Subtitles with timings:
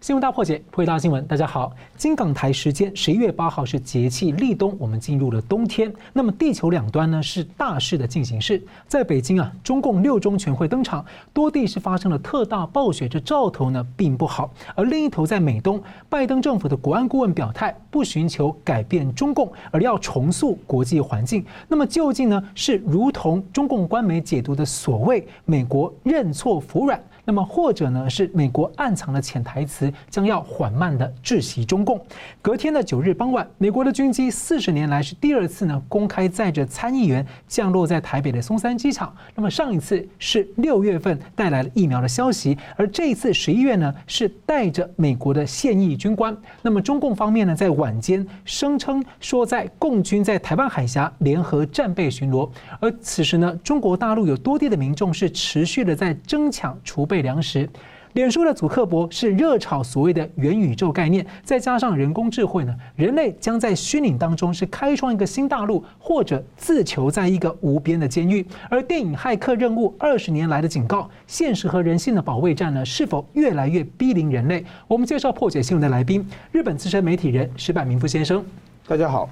[0.00, 1.26] 新闻大破解，破大新闻。
[1.26, 5.92] 大家好，金港台时间十一月八号是节气立冬，我们进入了冬天。
[6.12, 8.62] 那么地球两端呢是大事的进行式。
[8.86, 14.54] 在北京啊，中共六中全会登场，多地是发生了特大暴雪，这兆头呢并不好。
[14.76, 21.44] 而另一头在美东，拜登政府的国安顾问表态，不寻求改变中共，而要重塑国际环境。
[21.66, 27.02] 那么究竟呢是如同中共官媒解读的所谓美国认错服软？
[27.28, 32.02] 那么或者呢，是美国暗藏的潜台词，将要缓慢的窒息中共。
[32.40, 39.14] 隔天的九日傍晚，美国的军机四十年来是第二次呢公开载着参议员降落在台北的松山机场。
[39.34, 46.34] 那么上一次是六月份带来了疫苗的消息，而这一次十一月呢是带着美国的现役军官。
[46.62, 52.48] 那么中共方面呢在晚间声称说，在共军在台湾海峡联合战备巡逻，
[52.80, 57.17] 而此时呢中国大陆有多地的民众是持续的在争抢储备。
[57.22, 57.68] 粮食，
[58.14, 68.44] 脸书的祖克伯是热炒所谓的元宇宙概念，再加上人工智慧呢，人类将在虚拟当中是开创一个新大陆，或者自囚在一个无边的监狱。
[68.70, 74.64] 而电影《骇客任务》二十年来的警告，现实和人性的保卫战呢，是否越来越逼临人类？
[74.86, 78.44] 我们介绍破解新闻的来宾，日本资深媒体人石柏明夫先生，
[78.86, 79.28] 大家好；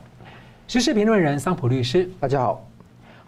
[0.68, 2.62] 时事评论人桑普律师，大家好。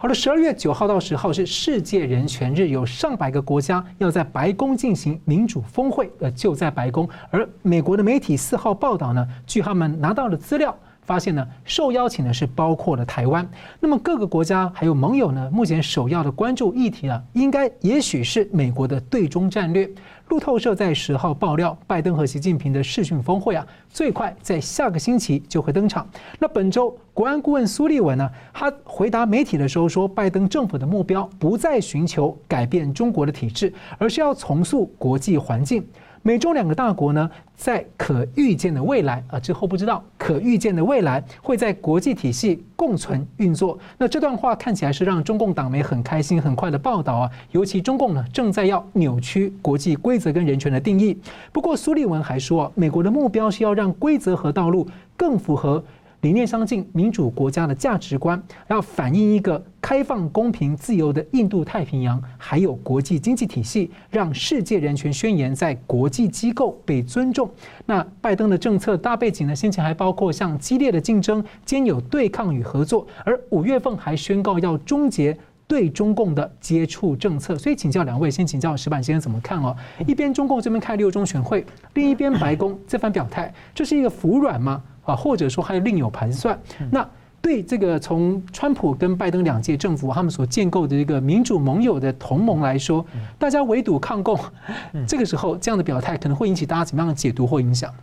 [0.01, 7.05] 好的，十二月九号到十号是世界人权日，有上百个国家要在白宫进行民主峰会，呃，就在白宫。
[7.29, 10.73] 而美国的媒体四号报道呢，据他们拿到了资料，
[11.09, 13.49] 发现呢，受邀请的是包括了台湾。
[13.79, 19.89] 那么各个国家还有盟友呢，目前首要的关注议题啊，应该也许是美国的对中战略。
[20.27, 26.07] 路透社在十号爆料，拜登和习近平的视讯峰会啊，最快在下个星期就会登场。
[26.37, 35.83] 那本周国安顾问苏立文呢，他回答媒体的时候说，拜登政府的目标不再寻求改变中国的体制，而是要重塑国际环境。
[36.21, 43.77] 美中两个大国呢，在可预见的未来啊，之后不知道可预见的未来会在国际体系共存运作。
[43.97, 47.29] 那这段话看起来是让中共党媒很开心、很快的报道啊。
[47.51, 51.17] 尤其中共呢，正在要扭曲国际规则跟人权的定义。
[51.51, 55.83] 不过苏利文还说，美国的目标是要让规则和道路更符合。
[56.21, 67.49] 理念相近、民主国家的价值观，要反映一个开放、公平、自由的印度太平洋，还有国际经济体系，让世界人权宣言在国际机构被尊重。
[67.85, 69.55] 那拜登的政策大背景呢？
[69.55, 75.37] 先前还包括像激烈的竞争、兼有对抗与合作，而五月份还宣告要终结
[75.67, 77.57] 对中共的接触政策。
[77.57, 79.73] 所以请教两位，先请教石板先生怎么看哦？
[80.05, 84.83] 一边中共这边开六中全会，另一边白宫这番表态，这是一个服软吗？
[85.09, 86.57] 啊，或者说还另有盘算。
[86.91, 87.07] 那
[87.41, 93.05] 对这个从川普跟拜登两届政府他们所建构的一个民主盟友的同盟来说，
[93.37, 94.37] 大家围堵抗共，
[95.07, 97.93] 这个时候这样的表态可能会引起大家怎么样的解读或影响？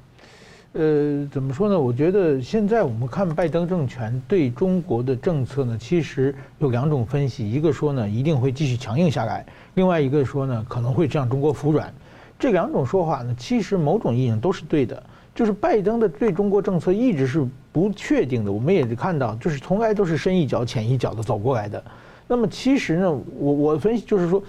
[0.72, 1.78] 呃，怎么说呢？
[1.78, 11.92] 我觉得现在我们看拜登政权对中国的政策呢，其实有两种分析：一个说呢一定会继续强硬下来；另外一个说呢可能会让中国服软。
[12.38, 15.02] 这两种说法呢，其实某种意义上都是对的。
[15.36, 21.84] 就是拜登的对中国政策一直是不确定的，我们也看到，就是从来都是深一脚浅一脚的走过来的。
[22.26, 24.42] 那么其实呢，我我分析就是说，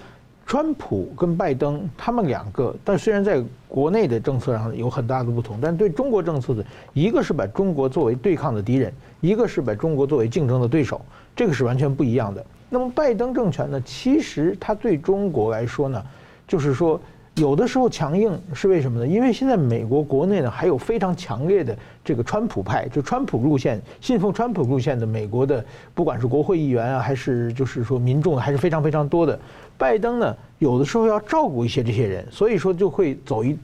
[0.46, 8.90] 川普跟拜登他们两个，但虽然在国内的政策上有很大的不同，但对中国政策的一个是把中国作为对抗的敌人，
[9.20, 11.02] 一个是把中国作为竞争的对手，
[11.36, 12.42] 这个是完全不一样的。
[12.70, 16.02] 那么拜登政权呢，其实他对中国来说呢，
[16.46, 16.98] 就是说。
[17.38, 19.06] 有的时候强硬是为什么呢？
[19.06, 29.38] 因为现在美国国内呢还有非常强烈的这个川普派，就川普路线、信奉川普路线的美国的，不管是国会议员啊，还是就是说民众，还是非常非常多的。
[29.76, 33.56] 拜登呢，有的时候要照顾一些这些人，所以说就会走一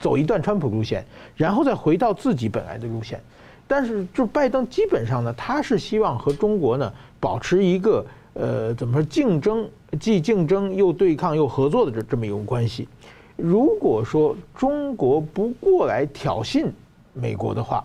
[0.00, 1.04] 走一段川普路线，
[1.36, 3.20] 然后再回到自己本来的路线。
[3.66, 8.04] 但是就拜登基本上呢，他是希望和中国呢保持一个。
[8.36, 9.64] 呃，怎么说竞争，
[10.00, 12.88] 既竞争又对抗又合作的这这么一种关系？
[13.36, 16.66] 如果说中国不过来挑衅
[17.12, 17.84] 美国的话，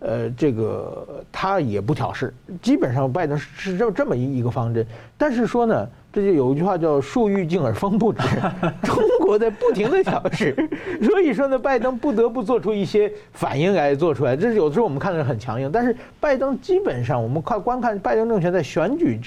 [0.00, 2.32] 呃，这个他也不挑事。
[2.62, 4.84] 基本上拜登是这这么一一个方针。
[5.18, 8.20] 但是说呢，这就有一句话叫“树欲静而风不止”，
[8.82, 10.54] 中国在不停的挑事，
[11.04, 14.34] 所以说呢，拜登不得不做出一些反应来做出来。
[14.34, 19.20] 这是有的时候我们看着很强硬，但是拜登基本上我们看观看拜登政权在选举。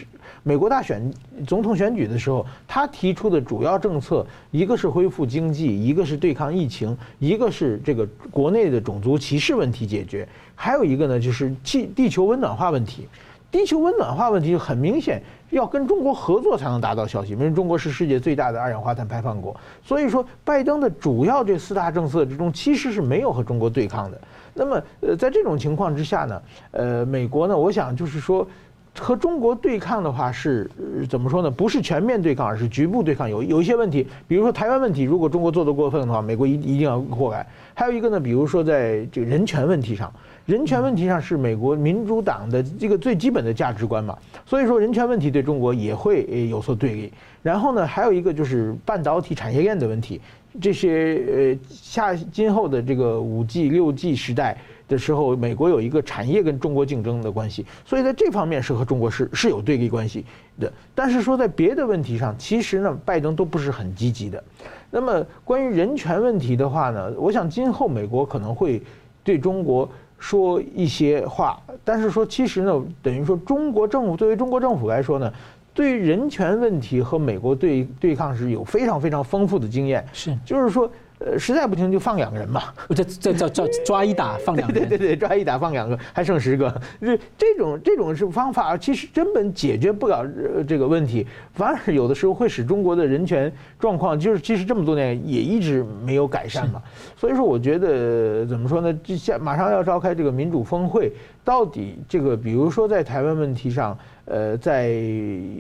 [0.46, 1.10] 美国大选
[1.48, 13.08] 总统选举的时候，他提出的主要政策，一个是恢复经济，一个是对抗疫情，一个是这个国内的种族歧视问题解决，还有一个呢就是气地球温暖化问题。
[13.50, 24.20] 地球温暖化问题很明显要跟中国合作才能达到效期，因为中国是世界最大的二氧化碳排放国，所以说拜登的主要这四大政策之中其实是没有和中国对抗的。
[24.54, 26.42] 那么呃，在这种情况之下呢，
[26.72, 28.46] 呃，美国呢，我想就是说。
[29.00, 30.70] 和中国对抗的话是
[31.10, 31.50] 怎么说呢？
[31.50, 33.28] 不是全面对抗，而是局部对抗。
[33.30, 37.46] 有有一些问题，比如说台湾问题，如果中国做得过分的话，美国一一定要过改。
[37.74, 40.14] 还有一个呢，比如说在这个人权问题上，
[40.46, 44.16] 人权问题上是美国民主党的这个最基本的价值观嘛。
[44.46, 47.12] 所以说人权问题对中国也会有所对立。
[47.42, 50.22] 然后呢，还有一个就是半导体产业链的问题，
[50.62, 54.56] 这些呃下今后的这个五 G、六 G 时代。
[54.94, 60.24] 的时候，美国有一个产业跟中国竞争的关系，所以在这方面是和中国是是有对立关系
[60.60, 60.72] 的。
[60.94, 64.42] 但是说在别的问题上，其实呢，拜登都不是很积极的。
[64.92, 68.80] 那么关于人权问题的话呢，我想今后美国可能会
[69.24, 75.34] 对中国说一些话，但是说其实呢，等于说中国政府作为中国政府来说呢，
[75.74, 80.88] 对于人权问题和美国对对抗是有非常非常丰富的经验，是就是说。
[81.26, 86.70] 呃，实在不行就放两个人嘛，这这叫叫抓一打放两个人， 对对对，抓一打放两个，还剩十个。
[87.00, 90.26] 这这种这种是方法，其实根本解决不了
[90.68, 96.82] 这个问题，反而有的时候会使中国的人权状况，就是其实这么多年也一直没有改善嘛。
[97.16, 98.94] 所以说，我觉得怎么说呢？
[99.04, 103.98] 这下马上要召开这个民主峰会，到底这个比如说在台湾问题上。
[104.26, 104.94] 呃，在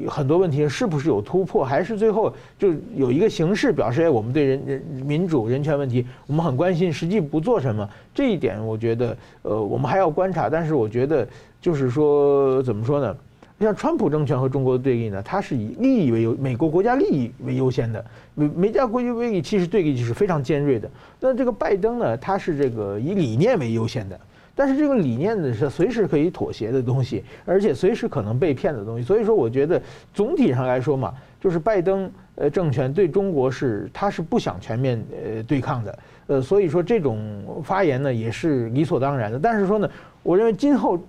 [0.07, 10.50] 很多问题上是不是有突破，还是最后就有一个形式表示，哎，我们对人人民主人权问题我们很关心，实际不做什么，这一点我觉得，呃，我们还要观察。
[10.50, 11.27] 但是我觉得，
[11.62, 13.15] 就是说，怎么说呢？
[13.60, 18.04] 像川普政权和中国的对立呢，它是以利益为优，美国国家利益为优先的。
[18.33, 20.89] 美美加国家利益其实对立就是非常尖锐的。
[21.19, 24.19] 那这个拜登呢，他是这个以理念为优先的。
[24.56, 29.04] 但是这个理念呢，是随时可以妥协的东西， 而且随时可能被骗的东西。
[29.04, 29.82] 所以说，我觉得
[30.14, 39.40] 总体上来说嘛，就是拜登呃政权对中国是他是不想全面呃对抗的，呃，所以说这种发言呢也是理所当然的。
[39.40, 39.90] 但是说呢，
[40.22, 41.04] 我认为今后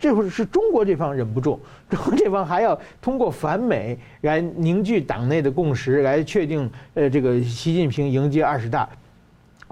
[0.00, 8.88] 这会是中国这方忍不住， 中国这方还要通过反美来凝聚党内的共识，来确定呃这个习近平迎接二十大。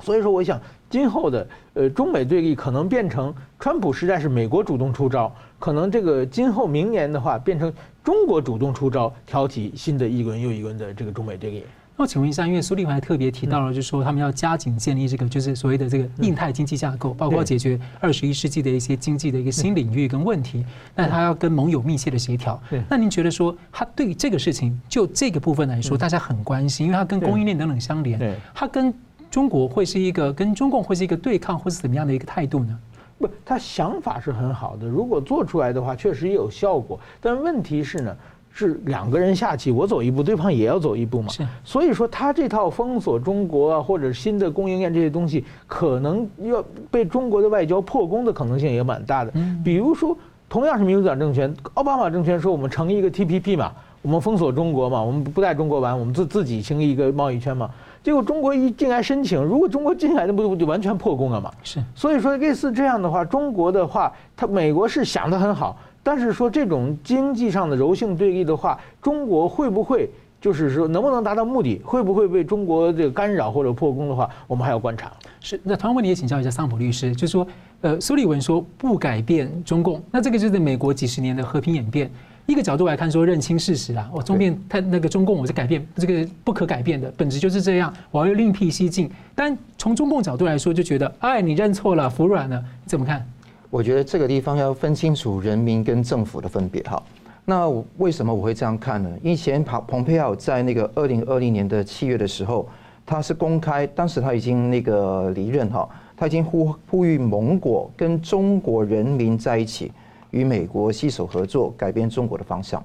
[0.00, 0.61] 所以说，我想。
[0.88, 7.72] 今后的呃中美对立可能变成川普时代是美国主动出招，可能这个今后明年的话变成
[8.04, 11.64] 中国主动出招，挑起新的一轮又一轮的这个中美对立。
[11.98, 20.62] 那我请问一下，因为苏立文还特别提到了，就是说他们要加紧建立这个就是所谓的这个印太经济架构，包括解决二十一世纪的一些经济的一个新领域跟问题。
[20.94, 22.60] 那他要跟盟友密切的协调。
[22.88, 28.94] 那您觉得说他对这个事情就这个部分来说，大家很关心，因为它跟供应链等等相连，它跟。
[29.31, 32.78] 中国会是一个跟中共会是一个对抗，或是怎么样的一个态度呢？
[33.19, 37.00] 不，他想法是很好的，如果做出来的话，确实也有效果。
[37.20, 38.14] 但问题是呢，
[38.50, 41.28] 是两个人下棋，我走一步，对方也要走一步嘛。
[41.31, 41.46] 是。
[41.64, 49.31] 所以说，他这套封锁中国啊，或者新的供应链这些东西，可能要被中国的外交破功的可能性也蛮大的。
[49.34, 49.62] 嗯。
[49.64, 50.14] 比如说，
[50.49, 57.70] 同样是民主党政权，奥巴马政权说我们成立一个 TPP 嘛，我们封锁中国嘛，我们不带中国玩，我们自自己成立一个贸易圈嘛。
[58.06, 61.52] 结果中国一进来申请，如果中国进来，那不就完全破功了吗？
[61.64, 70.08] 是，所以说类似这样的话，中国的话，他美国是想得很好，但是说这种经济上的柔性对立的话，中国会不会
[70.40, 75.10] 就是说能不能达到目的，会不会被中国这个干扰或者破功的话，我们还要观察。
[75.40, 77.44] 是，那同样问题也请教一下桑普律师，就是说，
[77.80, 82.08] 呃，苏利文说不改变中共，那这个就是美国几十年的和平演变。
[82.46, 89.10] 一个角度来看，说认清事实啊，我中变他那个中共，我是改变这个不可改变的本质就是这样，我要另辟蹊径。
[89.34, 93.26] 但从中共角度来说，就觉得哎，你认错了，服软了，你怎么看？
[93.68, 97.02] 我觉得这个地方要分清楚人民跟政府的分别哈。
[97.44, 99.10] 那为什么我会这样看呢？
[99.24, 102.68] 以前庞蓬佩奥在那个二零二零年的七月的时候，
[103.04, 109.90] 他是公开，当时他已经那个离任哈，他已经呼呼吁盟国跟中国人民在一起。
[110.30, 112.83] 与美国携手合作，改变中国的方向。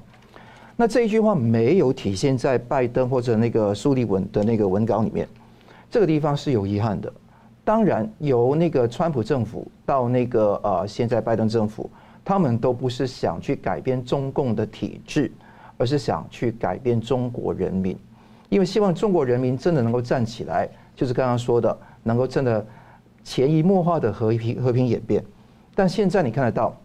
[0.77, 5.27] 那这一句话没有体现在拜登或者那个苏利文的那个文稿里面，
[5.91, 7.11] 这个地方是有遗憾的。
[7.63, 11.87] 当然，由那个川普政府到那个呃现在拜登政府，
[12.25, 15.31] 他们都不是想去改变中共的体制，
[15.77, 17.95] 而是想去改变中国人民，
[18.49, 22.65] 因为希望中国人民真的能够站起来，就是刚刚说的，能够真的
[23.23, 25.23] 潜移默化的和平和平演变。
[25.75, 26.75] 但现在你看得到。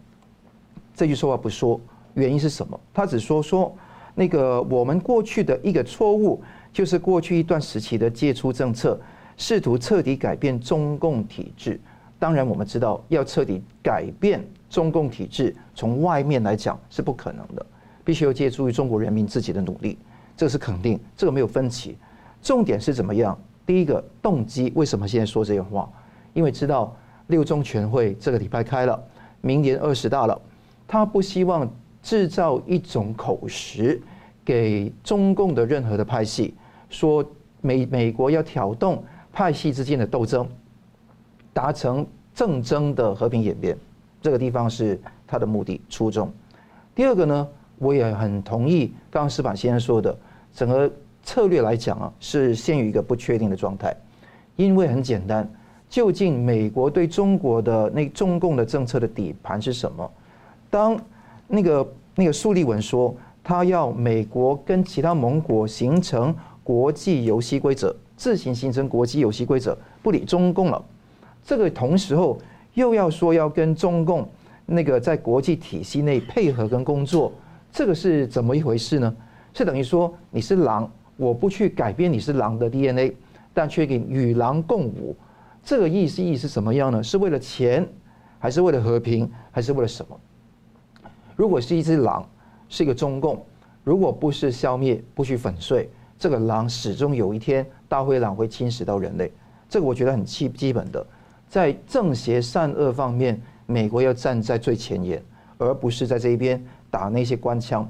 [0.97, 1.79] 这句说话不说，
[2.15, 2.79] 原因是什么？
[2.91, 3.71] 他只说说
[4.15, 6.41] 那个我们过去的一个错误，
[6.73, 8.99] 就是过去一段时期的借出政策，
[9.37, 11.79] 试图彻底改变中共体制。
[12.17, 17.63] 当然，我们知道要彻底改变中共体制从外面来讲是不可能的，
[18.03, 19.99] 必须要借助于中国人民自己的努力，
[20.35, 21.95] 这是肯定，这个没有分歧。
[22.41, 23.37] 重点是怎么样？
[23.67, 25.87] 第一个动机，为什么现在说这些话？
[26.33, 28.99] 因为知道六中全会这个礼拜开了，
[29.41, 30.41] 明年二十大了，
[30.87, 31.69] 他不希望
[32.01, 34.01] 制造一种口实
[34.45, 36.53] 给中共的任何的派系，
[36.89, 37.23] 说
[37.61, 39.03] 美美国要挑动
[39.33, 40.47] 派系之间的斗争，
[41.53, 43.77] 达成政争的和平演变，
[44.21, 46.31] 这个地方是他的目的初衷。
[46.95, 50.17] 第二个呢，我也很同意刚刚矢板先生说的，
[50.53, 50.91] 整个。
[51.23, 53.93] 策略来讲啊，是陷于一个不确定的状态，
[54.55, 55.45] 因为很简单，
[55.89, 60.09] 究竟美国对中国的那中共的政策的底盘是什么？
[60.69, 60.99] 当
[61.47, 70.83] 那个那个苏利文说他要美国跟其他盟国形成国际游戏规则，自行形成国际游戏规则，不理中共了，
[71.43, 72.37] 这个同时候
[72.73, 74.27] 又要说要跟中共
[74.65, 77.31] 那个在国际体系内配合跟工作，
[77.71, 79.15] 这个是怎么一回事呢？
[79.53, 80.89] 是等于说你是狼。
[81.19, 83.17] 我不去改变你是狼的 DNA，
[83.51, 85.15] 但却给与狼共舞，
[85.63, 87.01] 这个意思意是什么样呢？
[87.01, 87.83] 是为了钱，
[88.37, 90.15] 还是为了和平，还是为了什么？
[91.37, 92.27] 如果是一只狼，
[92.67, 93.45] 是一个中共，
[93.83, 99.31] 如果不是消灭，不去粉碎，这个狼始终有一天大灰狼会侵蚀到人类。
[99.69, 101.05] 这个我觉得很基基本的，
[101.47, 105.23] 在正邪善恶方面，美国要站在最前沿，
[105.59, 107.87] 而不是在这一边打那些官腔。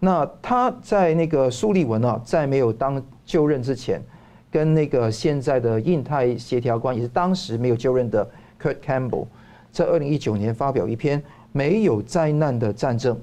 [0.00, 4.02] 那他在那个苏利文啊，在没有当就任之前，
[4.50, 8.28] 跟那个现在的印太协调官，也是当时没有就任的
[8.60, 9.26] Kurt Campbell，
[9.70, 11.20] 在二零一九年发表一篇
[11.52, 13.14] 《没有灾难的战争》，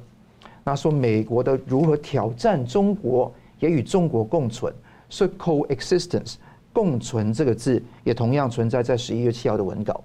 [0.63, 4.73] 那说美国的如何挑战中国，也与中国共存，
[5.09, 6.35] 所以 coexistence
[6.71, 10.03] 共存这个字也同样存在在十一月七号的文稿。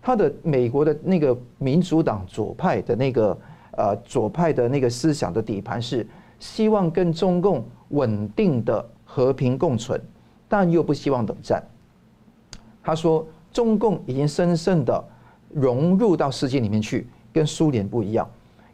[0.00, 3.36] 他的美国的那个民主党左派的那个。
[3.76, 6.06] 呃，左派的那个思想的底盘是
[6.38, 10.00] 希望跟中共稳定的和平共存，
[10.48, 11.60] 但又不希望冷战。
[12.84, 15.04] 他说，中共已经深深的
[15.50, 18.26] 融入到世界里面去，跟苏联不一样。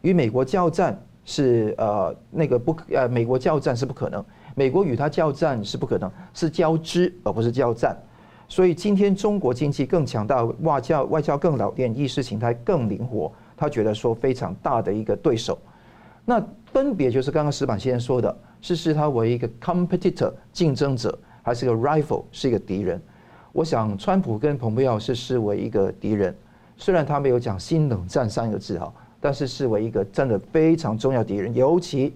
[0.02, 4.24] 与美国交战是呃那个不呃美国交战是不可能，
[4.54, 7.96] 美国与他交战是不可能，是交织而不是交战。
[8.46, 13.32] 所以今天中国经济更强大，外交外交更老练，意识形态更灵活。
[13.56, 15.58] 他觉得说非常大的一个对手，
[16.24, 23.00] 那分别就是刚刚石板先生说的，是视他为一个 competitor 竞争者，还是个 rival 是一个敌人？
[23.52, 26.34] 我想川普跟蓬佩奥是视为一个敌人，
[26.80, 32.14] 虽然他没有讲新冷战三个字哈，但是视为一个真的非常重要敌人，尤其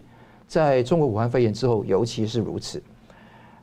[0.48, 2.82] 在中国武汉肺炎之后，尤其是如此。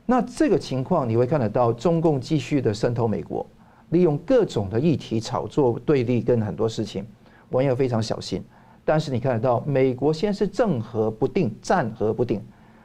[0.06, 3.44] 那这个情况你会看得到，中共继续的渗透美国，
[3.90, 7.04] 利用各种的议题炒作对立跟很多事情。
[7.50, 8.40] 我们要非常小心，
[8.84, 12.40] 但是你看得到，美国现在是政和不定，战和不定。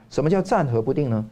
[0.10, 1.24] 什么叫战和不定呢？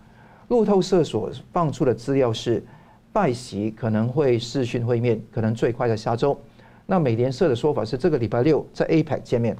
[0.50, 2.63] 路透社所放出的资料是，
[3.12, 6.39] 拜习可能会视讯会面，可能最快在下周。
[6.86, 9.56] 那美联社的说法是，这个礼拜六在 APEC 见面。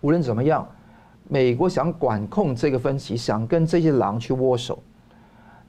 [0.00, 0.66] 无论怎么样，
[1.28, 4.82] 美国想管控这个分歧，想跟这些狼去握手，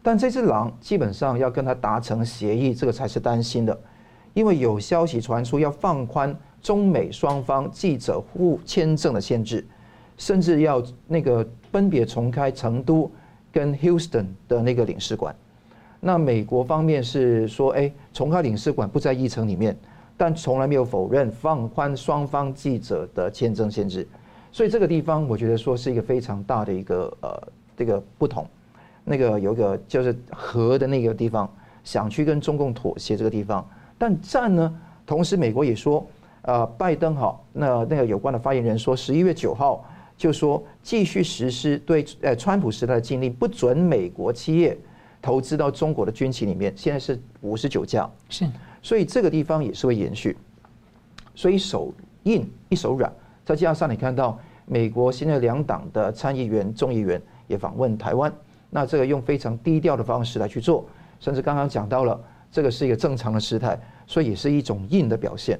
[0.01, 3.77] 但这只狼基本上要跟他达成协议，这个才是担心的，
[4.34, 6.36] 因为有消息传出要放宽。
[6.60, 9.66] 中美双方记者互签证的限制，
[10.18, 13.10] 甚至要那个分别重开成都
[13.54, 15.34] 跟 Houston 的那个领事馆。
[16.00, 19.77] 那美国方面是说，哎，重开领事馆不在议程里面，
[20.18, 24.06] 但从来没有否认放宽双方记者的签证限制。
[24.52, 27.48] 所以这个地方，我觉得说是一个非常大的一个呃
[27.78, 28.46] 这个不同。
[29.06, 31.50] 那个有一个就是和的那个地方
[31.84, 33.66] 想去跟中共妥协这个地方，
[33.98, 36.06] 但战呢，同时美国也说。
[36.44, 39.84] 呃，拜登好，那那个有关的发言人说，十一月九号
[40.16, 44.78] 就说继续实施对呃川普时代的禁令，不准美国企业
[45.22, 46.72] 投资到中国的军企里面。
[46.74, 48.46] 现在是五十九家，是，
[48.88, 50.38] 所以这个地方也是会延续。
[51.36, 53.12] 所以手硬一手软，
[53.44, 58.34] 再加上你看到美国现在两党的参议员、众议员也访问台湾，
[58.70, 60.88] 那这个用非常低调的方式来去做，
[61.20, 62.17] 甚至刚刚讲到了
[62.50, 65.60] 这个是一个正常的事态，所以也是一种硬的表现。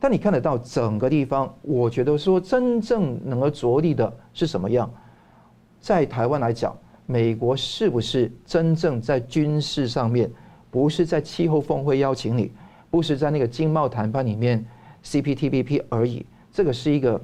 [0.00, 4.92] 但你看得到整个地方，我觉得说真正能够着力的是什么样？
[5.78, 6.76] 在台湾来讲，
[7.06, 10.28] 美国是不是真正在军事上面，
[10.72, 12.50] 不是在气候峰会邀请你，
[12.94, 14.64] 不是在那个经贸谈判里面
[15.04, 16.24] CPTPP 而已？
[16.52, 17.20] 这个是一个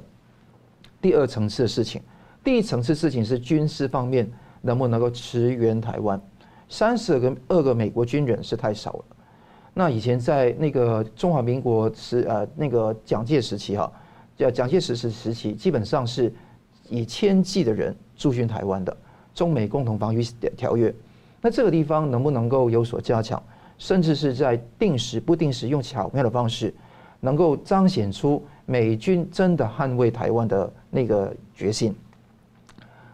[0.99, 2.01] 第二层次的事情。
[2.43, 4.29] 第一层次事情是军事方面
[4.61, 6.21] 能不能够驰援台湾？
[6.67, 9.05] 三十个二个美国军人是太少了。
[9.73, 13.89] 那以前在那个中华民国时呃那个蒋介时期哈，
[14.35, 16.33] 叫蒋介石时时期，基本上是
[16.89, 18.97] 以千计的人驻军台湾的
[19.33, 20.21] 中美共同防御
[20.57, 20.93] 条约。
[21.39, 23.41] 那这个地方能不能够有所加强，
[23.81, 26.71] 甚至是在定时不定时用巧妙的方式，
[27.19, 31.95] 能够彰显出美军真的捍卫台湾的那个决心？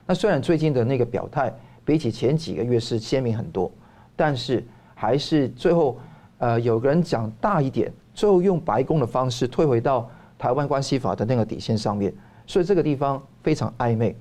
[0.06, 1.54] 那虽然最近的那个表态
[1.86, 3.72] 比起前几个月是鲜明很多，
[4.14, 4.62] 但是
[4.94, 5.98] 还是最后。
[6.40, 10.08] 呃，有个人讲大一点，最后用白宫的方式退回到
[10.38, 12.14] 台湾关系法的那个底线上面，
[12.46, 14.16] 所以这个地方非常暧昧。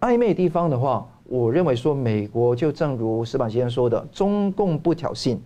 [0.00, 5.38] 暧昧地方的话，我认为说美国就正如矢板先生说的，中共不挑衅，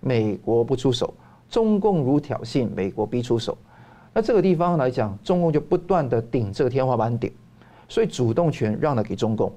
[0.00, 1.06] 美国不出手；
[1.48, 3.56] 中共如挑衅，美国必出手。
[4.12, 7.32] 那这个地方来讲，中共就不断的顶这个天花板顶，
[7.88, 9.52] 所以主动权让了给中共。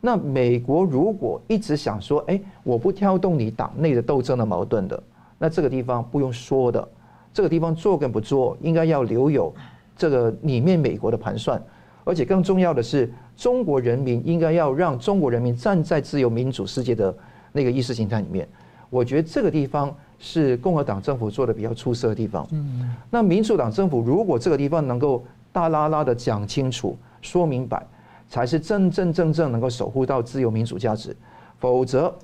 [0.00, 5.02] 那美国如果一直想说，哎，我不挑动你党内的斗争的矛盾的。
[5.38, 6.88] 那这个地方不用说的，
[7.32, 9.52] 这个地方做跟不做，应该要留有
[9.96, 11.60] 这个里面美国的盘算，
[12.04, 17.16] 而且更重要的是，中国人民应该要让中国人民站在自由民主世界的
[17.52, 18.48] 那个意识形态里面。
[18.90, 22.46] 我觉得这个地方是共和党政府做的比较出色的地方。
[22.52, 27.86] 嗯，那民主党政府如果这个地方能够大拉拉的讲清楚、说明白，
[28.28, 31.16] 才是真真正正能够守护到自由民主价值，
[31.58, 32.14] 否则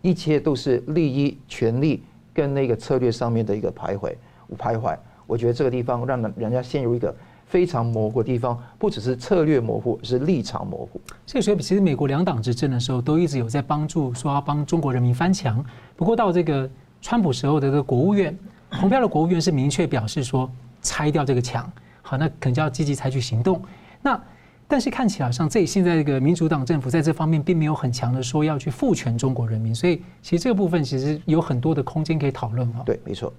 [0.00, 2.02] 一切都是利益、权力。
[2.34, 4.10] 跟那个策略上面的一个徘徊，
[4.56, 4.96] 徘徊，
[5.26, 7.14] 我觉得这个地方让人人家陷入一个
[7.52, 10.98] 非常模糊的地方，不只是策略模糊，是立场模糊。
[11.26, 15.62] 这个时候，其实美国两党执政的时候，都一直有在帮助说要帮中国人民翻墙。
[15.94, 16.66] 不过到这个
[17.02, 18.34] 川普时候的这个国务院，
[18.70, 23.60] 蓬佩奥的国务院是明确表示说拆掉这个墙，好，那可能就要积极采取行动。
[24.00, 24.18] 那
[24.66, 32.80] 但是看起来像这现在这个民主党政府在这方面并没有很强的说要去赋权中国人民，所以其实这个部分其实有很多的空间可以讨论啊。
[32.86, 33.30] 对，没错。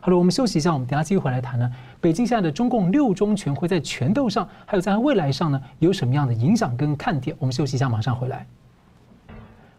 [0.00, 1.70] 好了，我们休息一下，我们等下继续回来谈呢。
[2.00, 7.36] 北京现在的中共六中全会在权斗上，还有在未来上呢，有什么样的影响跟看点？
[7.40, 8.46] 我们休息一下，马上回来。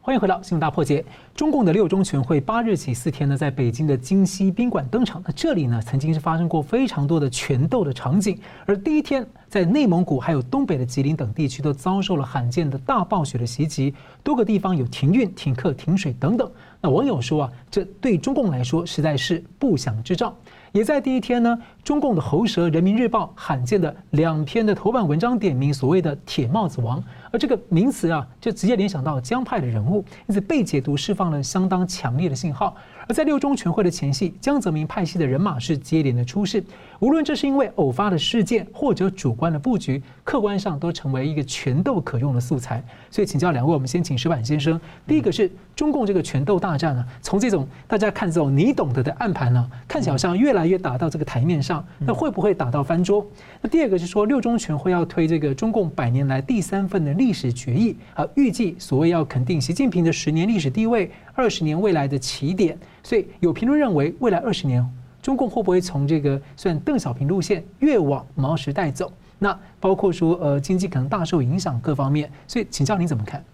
[0.01, 1.05] 欢迎回到新闻大破解。
[1.35, 5.21] 中共的六中全会八日起四天呢，在北京的京西宾馆登场。
[5.25, 8.39] 那这里呢，曾经是发生过非常多的权斗的场景。
[8.65, 16.49] 而第一天，在内蒙古还有东北的吉林等地区，都遭受了罕见的大暴雪的袭击，多个地方有停运、停课、停水等等。
[16.79, 20.33] 那网友说啊，这对中共来说实在是不祥之兆。
[20.71, 27.03] 也在第一天呢，中共的喉舌《人民日报》罕见的两篇的头版文章点名所谓的“铁帽子王”。
[27.33, 32.75] 而这个名词啊，就直接联想到江派的人物，因此被解读释放了相当强烈的信号。
[33.07, 36.63] 而在六中全会的前夕，江泽民派系的人马是接连的出事。
[36.99, 42.83] 无论这是因为偶发的事件，或者主观的布局，客观上都成为一个权斗可用的素材。
[43.09, 44.79] 所以请教两位，我们先请石板先生。
[45.07, 53.25] 第一个是中共这个权斗大战呢，从这种大家看这种你懂得的暗盘呢，看起来好像越来越打到这个台面上，那会不会打到翻桌？
[53.61, 62.77] 那第二个是说六中全会要推这个中共百年来第三份的历史决议啊，预计所谓要肯定习近平的十年历史地位，二十年未来的起点。
[63.01, 64.85] 所以有评论认为，未来二十年。
[65.29, 69.13] 中共会不会从这个算邓小平路线越往毛时代走？
[69.37, 73.45] 那包括说呃经济可能大受影响各方面，所以请教您怎么看？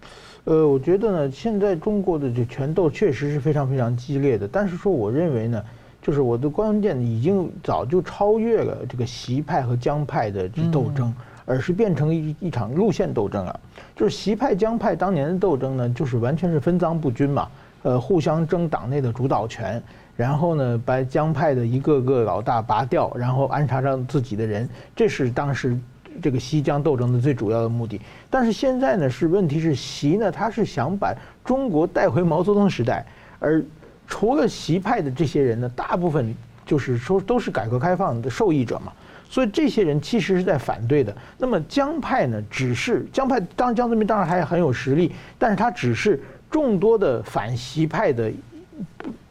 [0.46, 5.62] 呃，我觉得呢，现在中国的这权斗确实是非常非常激烈的，但是说我认为呢，
[6.02, 11.14] 就是我的观点已经早就超越了这个习派和江派的这斗争，
[11.46, 13.60] 而是变成一一场路线斗争了。
[13.98, 17.50] 就是习派江派当年的斗争呢，就是完全是分赃不均嘛，
[17.86, 19.82] 呃，互相争党内的主导权。
[20.18, 25.78] 然后呢，把江派的一个个老大拔掉，然后安插上自己的人，这是当时
[26.20, 28.02] 这个西江斗争的最主要的目的。
[28.28, 33.06] 但是现在呢，是问题是习呢，他是想把中国带回毛泽东时代，
[33.40, 33.64] 而
[34.08, 36.34] 除了习派的这些人呢，大部分
[36.66, 38.94] 就是说都是改革开放的受益者嘛，
[39.30, 41.16] 所以这些人其实是在反对的。
[41.38, 48.32] 那么江派呢，只是江派，当江泽民当然还很有实力，但是他只是众多的反习派的。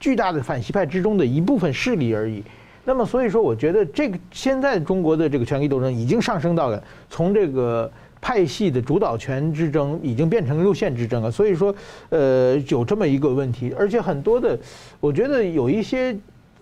[0.01, 2.43] 巨大的反习派之中的一部分势力而已。
[2.83, 7.91] 那么，所以说，我觉得这个现在中国的这个权力斗争已经上升到了从这个
[8.23, 11.31] 派系的主导权之争，已经变成路线之争了。
[11.31, 11.75] 所以说，
[12.09, 14.59] 呃，有这么一个问题，而且很多的，
[14.99, 16.17] 我觉得有一些。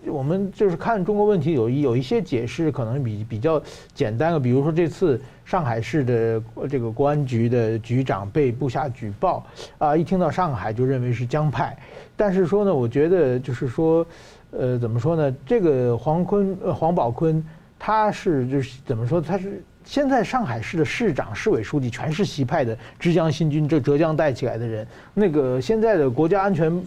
[0.07, 3.61] 我们就是看中国问题有一有一些解释可能比比较
[3.93, 9.45] 简单的，比如说这次上海市的这个公安局的局长被部下举报，
[9.77, 11.77] 啊，一听到上海就认为是江派，
[12.15, 14.05] 但是说呢，我觉得就是说，
[14.51, 15.35] 呃，怎么说呢？
[15.45, 17.43] 这个黄坤呃黄宝坤
[17.79, 19.21] 他是就是怎么说？
[19.21, 26.83] 他是现在上海市的市长、市委书记全是习派的，浙江新军这浙江带起来的人，那个现在的国家安全。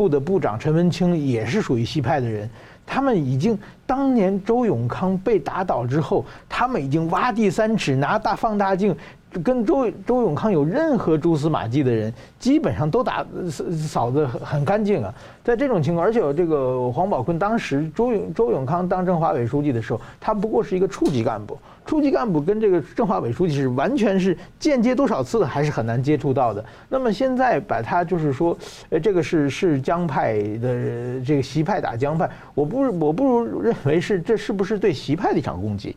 [0.00, 2.48] 部的部长陈文清也是属于西派的人。
[2.86, 8.96] 他们已经当年周永康被打倒之后，他们已经挖地三尺，拿大放大镜。
[9.44, 15.14] 跟周周永康有任何蛛丝马迹的人，基本上都打扫得很干净啊。
[15.44, 26.64] 在这种情况，而且这个黄宝坤当时周永周永康当政法委书记的时候，他不过是一个处级干部，处级干部跟这个政法委书记是完全是间接多少次还是很难接触到的。
[26.88, 28.56] 那么现在把他就是说，
[28.90, 35.94] 呃，这个是是江派的这个习派打江派，我不我不如认为是这是不是对习派的一场攻击？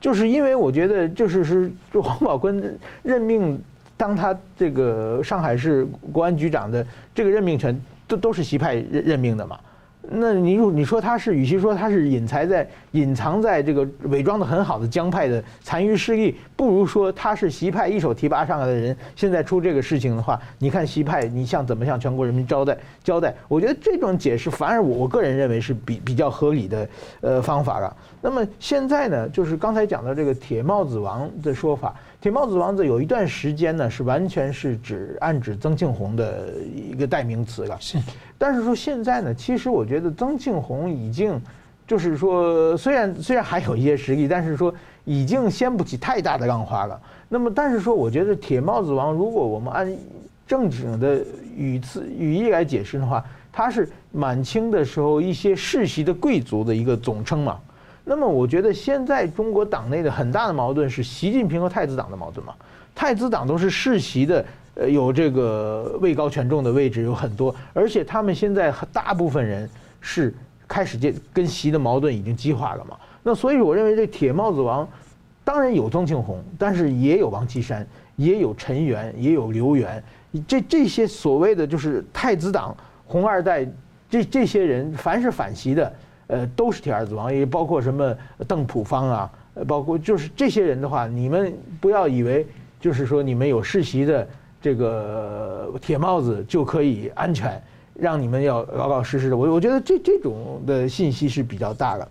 [0.00, 3.60] 就是因为我觉得，就是是就黄宝坤任命
[3.96, 9.58] 当他这个上海市国安局长的这个任命权，都都是习派任任命的嘛。
[10.10, 18.96] 那你如你说他是，与其说他是隐藏在隐藏在这个伪装的很好的江派的残余势力，不如说他是习派一手提拔上来的人。
[19.14, 23.34] 现在出这个事情的话，你看习派，你向怎么向全国人民交代交代？
[23.48, 26.88] 我觉得这种解释反而我我个人认为是比比较合理的
[27.20, 27.94] 呃方法了。
[28.20, 31.94] 那么现在呢，就是刚才讲的这个铁帽子王的说法。
[32.20, 37.76] 铁帽子王子有一段时间呢，是完全是指暗指曾庆红的一个代名词了。
[37.80, 37.96] 是，
[38.36, 41.40] 但是说现在呢，其实我觉得曾庆红已经，
[41.86, 47.00] 就是说虽然虽然还有一些实力，但是说已经掀不起太大的浪花了。
[47.28, 49.96] 那么，但是说我觉得铁帽子王，如果我们按
[50.44, 51.24] 正经的
[51.56, 57.60] 语词语义来解释的话，他是满清的时候一些世袭的贵族的一个总称嘛。
[58.08, 62.54] 那么我觉得现在中国党内的很大的矛盾是习近平和太子党的矛盾嘛？
[62.94, 64.44] 太子党都是世袭的，
[64.76, 69.68] 呃，有这个位高权重的位置有很多，而且他们现在大部分人
[70.00, 70.34] 是
[70.66, 72.96] 开始跟跟习的矛盾已经激化了嘛？
[73.22, 74.88] 那所以我认为这铁帽子王
[75.44, 80.02] 当然有曾庆红，但是也有王岐山，也有陈元，也有刘源，
[80.46, 82.74] 这这些所谓的就是太子党
[83.06, 83.66] 红二代，
[84.08, 85.92] 这这些人凡是反习的。
[86.28, 88.14] 呃，都是铁儿子王，也包括什么
[88.46, 89.30] 邓朴方啊，
[89.66, 92.46] 包括就是这些人的话，你们不要以为
[92.78, 94.28] 就是说你们有世袭的
[94.60, 97.60] 这个铁帽子就可以安全，
[97.94, 99.36] 让你们要老老实实的。
[99.36, 102.06] 我我觉得这这种的信息是比较大的。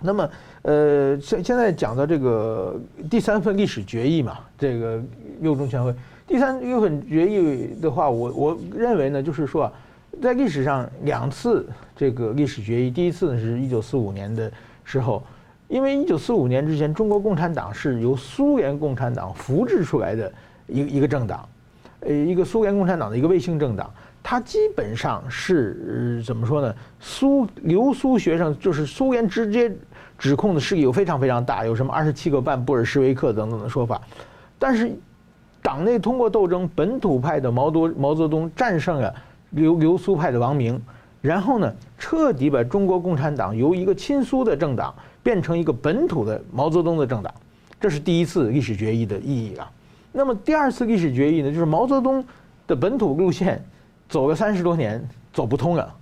[0.00, 0.30] 那么，
[0.62, 4.98] 呃，现现在讲到这个第三份历史决议嘛，这个
[5.40, 5.94] 六中全会
[6.26, 9.70] 第三份决议的话，我我认为呢，就是说。
[10.20, 14.50] 在历史上两次这个历史决议，第一次呢是一九四五年的
[14.82, 15.22] 时候，
[15.68, 20.32] 因为一九四五年之前，中国共产党是由苏联共产党扶植出来的
[20.66, 21.48] 一个一个政党，
[22.00, 26.74] 呃，一个苏联共产党的一个卫星政党，它基本上是怎么说呢？
[26.98, 29.70] 苏留苏学生就是苏联直接
[30.18, 34.00] 指控的势力有非常非常大，有什么二十七个半布尔什维克等等的说法，
[34.58, 34.90] 但是
[35.60, 39.14] 党内通过斗争，本土派的毛多毛泽东战胜了。
[39.50, 40.80] 留留苏派的王明，
[41.20, 47.32] 然后呢，彻底把中国共产党由一个亲苏的政党变成一个本土的毛泽东的政党，
[47.80, 49.70] 这是第一次历史决议的意义啊。
[50.12, 52.24] 那么第二次历史决议呢，就是毛泽东
[52.66, 53.62] 的本土路线
[54.08, 55.94] 走了三十多年走不通了，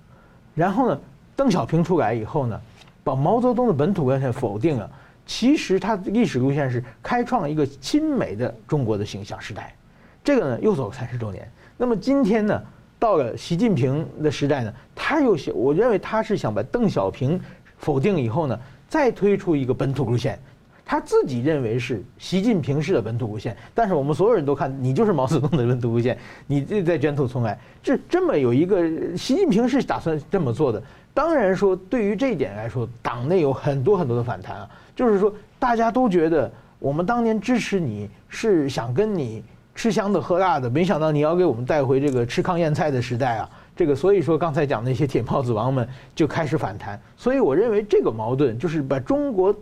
[0.53, 0.99] 然后呢，
[1.35, 2.59] 邓小平出来以后呢，
[3.03, 4.89] 把毛泽东的本土路线否定了。
[5.25, 9.75] 其实他历史路线是开创一个亲美的中国的形象时代，
[10.23, 11.51] 这个呢又走了三十多年。
[11.77, 12.61] 那么今天呢？
[12.97, 17.39] 到了习近平的时代呢，他又想，我认为他是想把邓小平
[17.77, 20.39] 否定以后呢，再推出一个本土路线，
[20.85, 30.81] 他自己认为是习近平式的本土路线，但是我们所有人都看你就是毛泽东的本土路线，你这在卷土重来，这这么有一个习近平是打算这么做的，
[31.13, 39.43] 当然说对于这一点来说，党内有很多很多的反弹啊，就是说大家都觉得我们当年支持你是想跟你。
[39.75, 43.49] 吃香的喝辣的，没想到你要给我们带回这个吃糠咽菜的时代啊！
[43.75, 45.85] 这个所以说刚才讲那些铁帽子王们
[46.15, 49.53] 就开始反弹，所以我认为这个矛盾就是把中国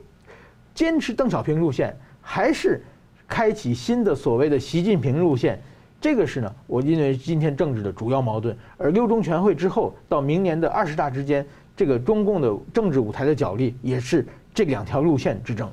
[0.76, 2.80] 坚持邓小平路线，还是
[3.28, 5.60] 开启新的所谓的习近平路线，
[6.00, 8.56] 这个是呢，我认为今天政治的主要矛盾。
[8.78, 11.44] 而六中全会之后到明年的二十大之间，
[11.76, 14.24] 这个中共的政治舞台的角力也是
[14.54, 15.68] 这两条路线之争。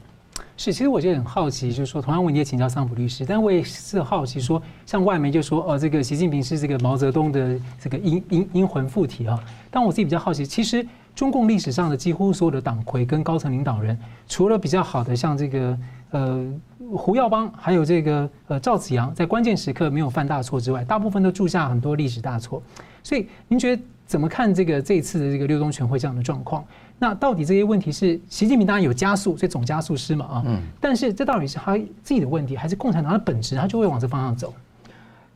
[0.63, 9.43] 是，其实我就很好奇，就是说，同样问题也请教桑普律师，但我也是好奇说，像外媒就说，哦，这个习近平是这个毛泽东的这个阴阴阴魂附体啊。
[9.71, 15.79] 但我自己比较好奇，其实中共历史上的几乎所有的党魁跟高层领导人，除了比较好的像这个
[16.11, 16.47] 呃
[16.95, 22.63] 胡耀邦，还有这个呃赵紫阳，在关键时刻没有犯大错之外，大部分都铸下很多历史大错。
[23.03, 26.63] 所以您觉得怎么看这个这一次的这个六中全会这样的状况？
[27.03, 34.53] 那到底这些问题是习近平当然有加速，所以总加速师嘛啊，嗯，但是这到底是他自己的问题，还是共产党的本质，他就会往这方向走？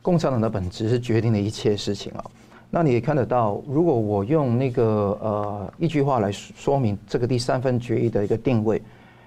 [0.03, 2.23] 共产党的本质是决定了一切事情啊。
[2.69, 8.79] 那你也看得到，如果我用那个呃一句话来说明这个第三份决议的一个定位，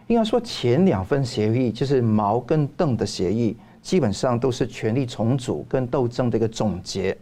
[0.07, 7.17] 应该说前两份协议就是毛跟邓的协议，基本上都是权力重组跟斗争的一个总结，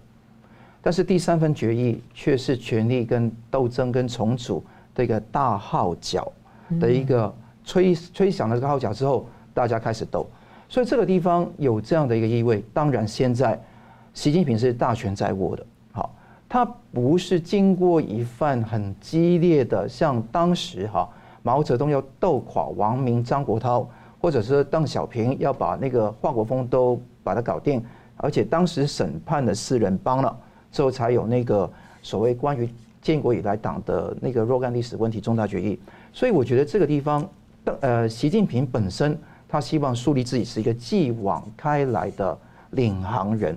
[0.83, 4.63] 但是第三份决议却是权力跟斗争跟重组
[4.97, 6.33] 的一个大号角
[6.81, 7.33] 的一个
[7.65, 10.27] 吹吹响了这个号角之后，大家开始斗。
[10.69, 12.65] 所以这个地方有这样的一个意味。
[12.75, 13.61] 当然，现在
[14.15, 16.13] 习近平是大权在握的，好，
[16.49, 21.09] 他不是经过一番很激烈的，像当时哈
[21.43, 23.87] 毛泽东要斗垮王明、张国焘，
[24.21, 27.85] 或者是邓小平要把那个华国锋都把它搞定，
[28.17, 30.37] 而且当时审判的四人帮了
[30.73, 31.71] 之后，才有那个
[32.03, 32.69] 所谓关于
[33.07, 35.79] 建国以来党的那个若干历史问题重大决议。
[36.12, 37.29] 所以我觉得这个地方，
[37.81, 39.16] 呃，习近平本身。
[39.49, 42.37] 他希望树立自己是一个继往开来的
[42.73, 43.57] 领航人，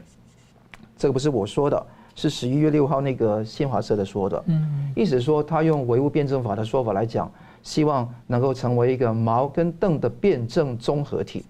[0.95, 1.83] 这个不是我说的，
[2.13, 4.43] 是十一月六号那个新华社的说的。
[4.45, 7.29] 嗯，意思是说他用唯物辩证法的说法来讲，
[7.63, 11.43] 希望能够成为一个毛跟邓的辩证综合体。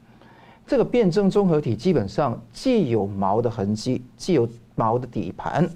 [0.65, 5.69] 这个辩证综合体基本上既有毛的痕迹，既有毛的底盘，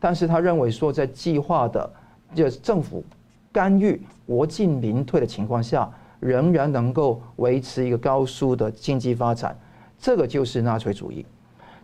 [0.00, 1.88] 但是他认为说在计划的
[2.34, 3.04] 就是政府
[3.52, 5.88] 干预、国进民退的情况下。
[6.20, 9.58] 仍然能够维持一个高速的经济发展，
[9.98, 11.24] 这个就是纳粹主义。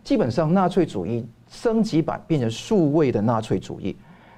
[0.03, 3.97] 基本上，纳粹主义升级版变成数位的纳粹主义。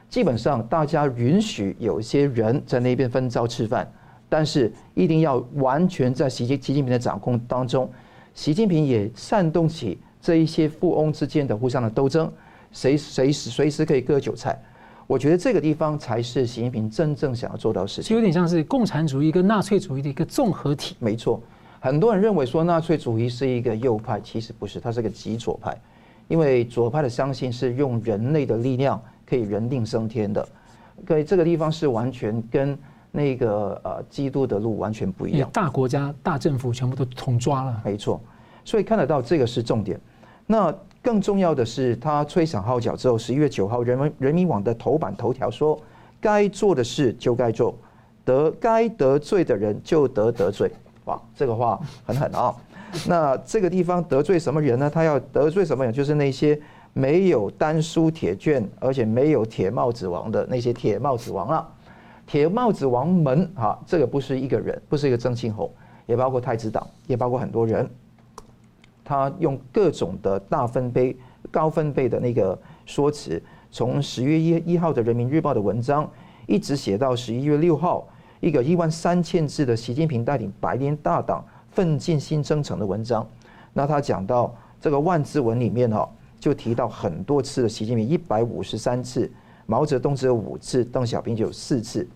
[0.09, 3.85] 基本上，大家允许有些人在那边分招吃饭，
[4.29, 7.91] 但是一定要完全在习近习近平的掌控当中。
[8.33, 12.31] 习近平也煽动起这一些富翁之间的互相的斗争，
[12.71, 14.59] 谁随时随时可以割韭菜。
[15.07, 20.95] 我觉得这个地方才是习近平真正想要做到的事情，就有点像是共产主义跟纳粹主义的一个综合体。
[20.99, 21.41] 没错，
[21.79, 25.75] 很多人认为说纳粹主义是一个右派，其实不是，它是个极左派。
[26.27, 30.47] 因为左派的相信是用人类的力量可以人定胜天的，
[31.07, 32.77] 所以这个地方是完全跟
[33.11, 35.49] 那个呃基督的路完全不一样。
[35.51, 37.81] 大国家、大政府全部都统抓了。
[37.83, 38.21] 没错，
[38.63, 39.99] 所以看得到这个是重点。
[40.45, 40.71] 那。
[41.01, 45.79] 更重要的是，他吹响号角之后，十一月九号，人民人民网的头版头条说
[46.19, 47.73] ：“该做的事就该做，
[48.25, 50.71] 得该得罪的人就得得罪。”
[51.05, 52.53] 哇，这个话很狠啊！
[53.07, 54.89] 那这个地方得罪什么人呢？
[54.89, 55.93] 他要得罪什么人？
[55.93, 56.59] 就是那些
[56.91, 61.67] 没有丹书铁卷，而且没有铁帽子王的那些铁帽子王了。
[62.27, 65.71] 铁帽子王们啊，这个不是一个人，不是一个曾庆红，
[66.05, 67.89] 也包括太子党，也包括很多人。
[69.09, 71.17] 他用各种的大分贝、
[71.49, 73.41] 高分贝的那个说辞，
[73.71, 76.07] 从十月一一号的《人民日报》的文章，
[76.45, 78.07] 一直写到十一月六号
[78.39, 83.27] 一个一万三千字的习近平带领百年大党奋进新征程的文章。
[83.73, 86.07] 那他讲到这个万字文里面哈，
[86.39, 89.27] 就提到很多次的习近平一百五十三次，
[89.65, 92.07] 毛泽东只有五次，邓小平就有四次。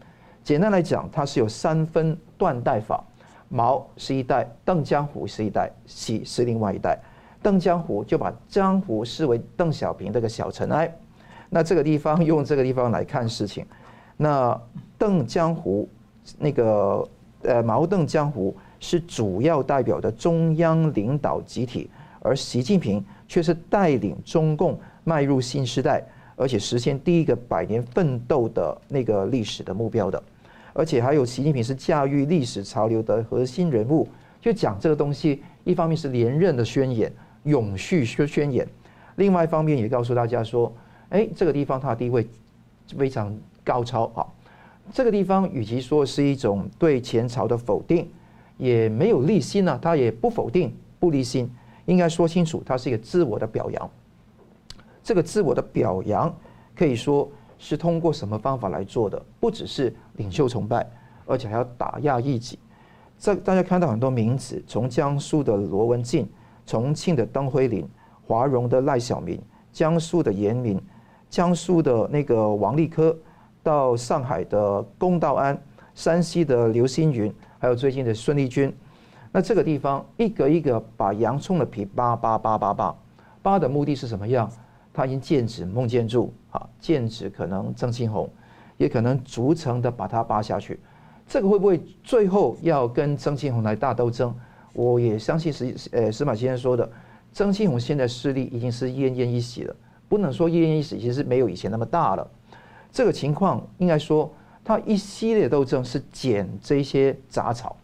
[0.44, 3.04] 简单来讲，它是有三分断代法。
[3.54, 6.98] 毛是一代，邓江湖是一代，习是另外一代。
[7.40, 10.92] 邓江湖就把江湖视为邓小平这个小尘埃。
[11.52, 13.64] 那这个地方用这个地方来看事情，
[14.18, 14.60] 那
[14.98, 15.88] 邓江湖
[16.40, 17.08] 那个
[17.44, 21.88] 呃毛邓江湖是主要代表的中央领导集体，
[22.22, 26.04] 而习近平却是带领中共迈入新时代，
[26.36, 30.24] 而且实现第一个百年奋斗的那个历史的目标的。
[30.74, 34.08] 而且还有习近平是驾驭历史潮流的核心人物，
[34.42, 38.68] 就讲这个东西，一方面是连任的宣言、永续宣宣言，
[39.18, 40.74] 另外一方面也告诉大家说，
[41.10, 42.28] 哎，这个地方它的地位
[42.98, 44.26] 非常高超啊。
[44.92, 48.10] 这个地方与其说是一种对前朝的否定，
[48.58, 51.50] 也没有立心呢，他也不否定、不立心，
[51.86, 53.90] 应该说清楚，它是一个自我的表扬。
[55.04, 56.36] 这个自我的表扬
[56.76, 57.32] 可以说。
[57.64, 59.26] 是通过什么方法来做的？
[59.40, 60.86] 不只是领袖崇拜，
[61.26, 62.60] 而且还要打压异己。
[63.18, 66.30] 这大家看到很多名词，从江苏的罗文静、
[66.66, 67.88] 重庆的邓辉林、
[68.28, 70.78] 华容的赖晓明、江苏的严明、
[71.30, 73.18] 江苏的那个王立科，
[73.64, 75.58] 到上海的龚道安、
[75.96, 78.76] 山西的刘星云，还有最近的孙立军。
[79.32, 82.94] 那这个地方一个一个把洋葱的皮扒扒扒扒扒，
[83.42, 84.52] 扒的目的是什么样？
[84.94, 88.30] 他已经剑指孟建柱，啊，剑指可能曾庆红，
[88.78, 90.80] 也可能逐层的把他扒下去。
[91.28, 94.36] 这个会不会最后要跟曾庆红来大斗争？
[94.74, 96.88] 我也相信是，呃，司马先生说的，
[97.32, 99.76] 曾庆红现在势力已经是奄奄一息了，
[100.08, 102.30] 不能说奄奄一息，其实没有以前那么大了。
[102.92, 104.32] 这个情况应该说，
[104.64, 107.76] 他一系列斗争是捡这些杂草，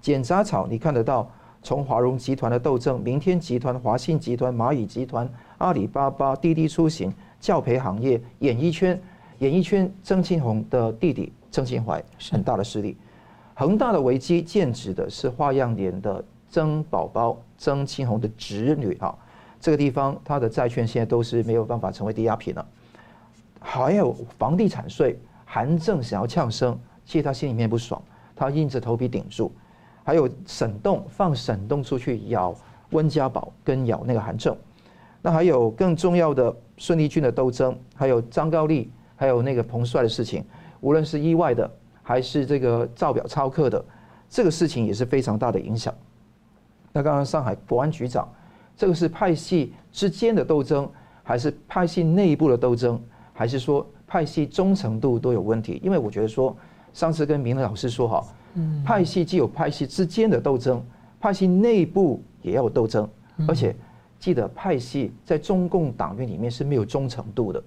[0.00, 1.30] 捡杂草，你看得到，
[1.62, 5.28] 从华融集团的斗争，明天集团、华信集团、蚂蚁集团。
[5.58, 9.00] 阿里巴巴、滴滴出行、教培行业、演艺圈，
[9.38, 12.96] 演艺圈曾庆红的弟弟曾庆怀很大的势力。
[13.54, 19.16] 恒大的危机，剑指的是花样年的曾宝宝、曾庆红的侄女啊。
[19.58, 22.66] 这个地方，他的债券现在都是没有办法成为抵押品了。
[23.58, 28.00] 还有房地产税，韩正想要呛声，其实他心里面不爽，
[28.36, 29.50] 他硬着头皮顶住。
[30.04, 32.54] 还有沈栋放沈栋出去咬
[32.90, 34.56] 温家宝跟咬那个韩正，
[35.26, 40.44] 那还有更重要的孙立军的斗争，还有张高丽，还有那个彭帅的事情，
[40.80, 41.68] 无论是意外的
[42.00, 43.84] 还是这个造表超课的，
[44.30, 45.92] 这个事情也是非常大的影响。
[46.92, 48.32] 那刚刚上海国安局长，
[48.76, 50.88] 这个是派系之间的斗争，
[51.24, 55.80] 还是派系内部的斗争，还是说派系忠诚度都有问题？
[55.82, 56.56] 因为我觉得说，
[56.92, 58.24] 上次跟明乐老师说哈。
[58.84, 60.80] 派系既有派系之间的斗争，
[61.18, 63.08] 派系内部也要有斗争，
[63.48, 63.74] 而且
[64.18, 67.62] 记得派系在中共党员里面是没有忠诚度的，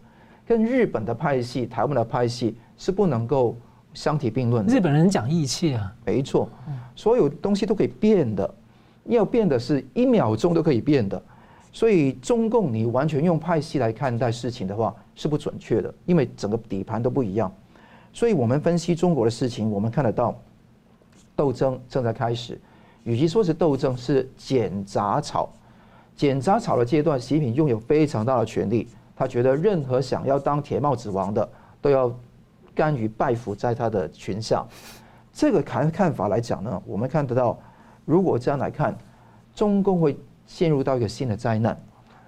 [0.46, 3.56] 跟日本的派系、台湾的派系是不能够
[3.94, 4.74] 相提并论的。
[4.74, 6.50] 日本人讲义气啊，没错，
[6.96, 8.56] 所有东西都可以变的，
[9.06, 11.22] 要变的是一秒钟都可以变的，
[11.72, 17.52] 所以中共你完全用派系来看待事情的话是不准确的，因为整个底盘都不一样。
[18.12, 20.36] 所以我们分析中国的事情，我们看得到。
[21.36, 22.60] 斗争正在开始，
[23.06, 25.50] 与其说是斗争，是剪杂草。
[26.20, 28.86] 剪杂草的阶段，习近平拥有非常大的权力。
[29.16, 32.14] 他觉得任何想要当铁帽子王的，都要
[32.76, 34.68] 甘于拜服在他的裙下。
[35.32, 37.58] 这个看看法来讲呢，我们看得到，
[38.04, 38.94] 如果这样来看，
[39.56, 41.82] 中共会陷入到一个新的灾难。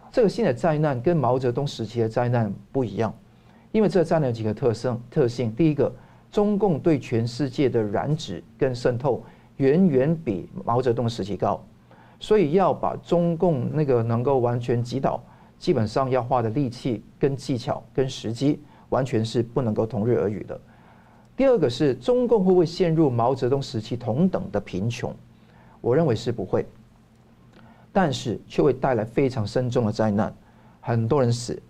[0.09, 3.13] 这个新的灾难跟毛泽东时期的灾难不一样，
[3.73, 5.53] 因为这个灾难有几个特征特性。
[5.53, 5.93] 第一个。
[6.31, 9.21] 中共对全世界的染指跟渗透
[9.57, 11.61] 远远比毛泽东时期高，
[12.21, 15.21] 所以要把中共那个能够完全击倒，
[15.57, 20.57] 基本上要花的力气跟技巧跟时机，完全是不能够同日而语的。
[21.35, 25.11] 第二个是中共会不会陷入毛泽东时期同等的贫穷？
[25.81, 26.63] 我认为是不会，
[27.91, 30.33] 但是却会带来非常深重的灾难，
[30.79, 31.61] 很多人死。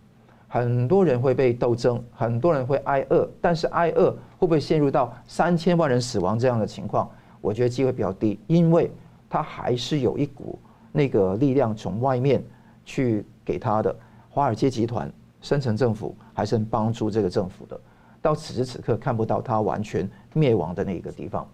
[0.53, 7.09] 很多人会被斗争，很多人会挨饿，但是挨饿会不会陷入到三千万人死亡这样的情况？
[7.39, 8.91] 我觉得机会比较低，因为
[9.31, 10.59] 他还是有一股
[10.91, 12.43] 那个力量从外面
[12.83, 13.95] 去给他的。
[14.29, 15.09] 华尔街集团、
[15.41, 17.79] 深层政府还是帮助这个政府的。
[18.21, 21.47] 到此时此刻看不到他完全灭亡的那个地方，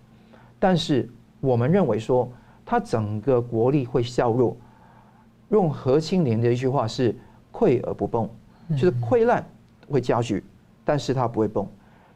[0.58, 1.08] 但是
[1.40, 2.28] 我们认为说
[2.66, 4.58] 他整个国力会削弱。
[5.50, 7.16] 用何清涟的一句话是
[7.54, 8.28] “溃而不崩”。
[8.72, 9.48] 就是溃烂
[9.90, 10.44] 会加剧，
[10.84, 11.66] 但是它不会崩，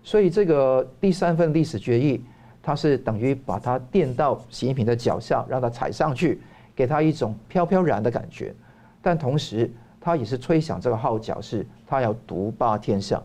[0.04, 2.21] 所以这个第三份历史决议，
[2.62, 6.39] 它是等于把它垫到习近平的脚下，让他踩上去，
[6.76, 8.54] 给他一种飘飘然的感觉。
[9.02, 13.21] 但同时，他也是吹响这个号角，是他要独霸天下。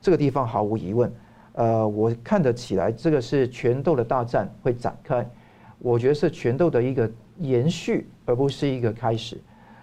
[0.00, 1.12] 这个地方毫无疑问，
[1.52, 5.28] 呃，我看得起来，这个是权斗的大战会展开。
[5.78, 9.40] 我觉得是权斗的一个延续，而不是一个开始。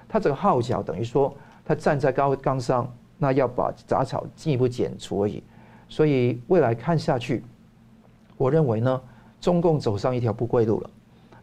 [0.08, 1.34] 他这个号角等于说。
[1.70, 5.44] 他站在高岗上，那要把杂草进一步剪除而已。
[5.90, 7.44] 所以未来看下去，
[8.38, 9.02] 我认为呢，
[9.42, 10.90] 中共走上一条不归路了。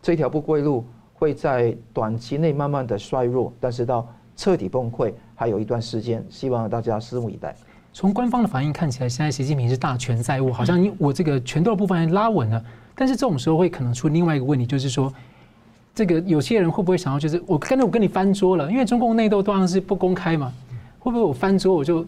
[0.00, 6.24] 这条不归路会在短期内慢慢的衰弱，但是到彻底崩溃还有一段时间。
[6.30, 7.54] 希望大家拭目以待。
[7.92, 12.64] 从官方的反应看起来，现在习近平是大权在握，好像你我这个拳头的部分还拉稳了。
[12.94, 15.12] 但是这种时候会可能出另外一个问题，就是说。
[15.96, 20.52] 这个有些人会不会想要，就是我刚才我跟你翻桌了，因为中共内斗当然是不公开嘛，
[20.98, 22.04] 会不会我翻桌我就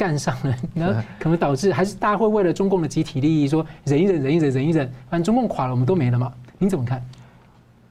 [0.00, 0.56] 干上了？
[0.74, 6.32] 然后可能导致还是大家会为了中共的集体利益说忍一忍，忍一忍，忍一忍，反正中共垮了，我们都没了嘛？
[6.58, 7.04] 您怎么看？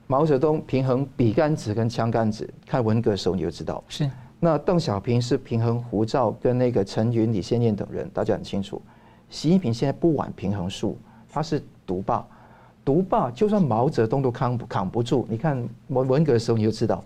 [0.08, 3.84] 毛泽东平衡笔杆子跟枪杆子，看文革的时候你就知道。
[3.88, 4.10] 是。
[4.40, 8.82] 那邓小平是平衡胡赵跟那个陈云、李先念等人，大家很清楚。
[9.30, 10.98] 习近平现在不玩平衡术，
[11.32, 12.26] 他是独霸。
[12.84, 15.28] 独霸，就算毛泽东都扛不扛不住。
[15.30, 17.04] 你看文文革的时候，你就知道，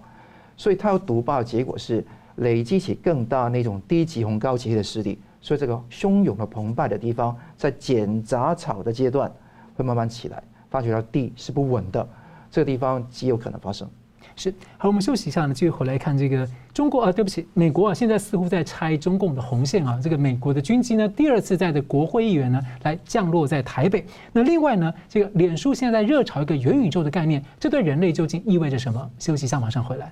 [0.55, 2.05] 所以他要独霸的结果是
[2.37, 5.19] 累积起更大那种低级红高级的势力。
[5.41, 9.31] 所以这个汹涌的澎湃的地方，在剪杂草的阶段
[9.75, 12.07] 会慢慢起来，发觉到地是不稳的，
[12.49, 13.89] 这个地方极有可能发生。
[14.35, 19.99] 是，好，我们休息一下呢，继续回来看这个中国啊，对不起，美国啊，现在似乎在拆中共的红线啊。
[20.01, 24.03] 这个美国的军机呢，第二次在的国会议员呢，来降落在台北。
[24.31, 29.07] 那另外呢，这个脸书现在在热炒一个元宇宙的概念，这对人类究竟意味着什么？
[29.19, 30.11] 休息一下，马上回来。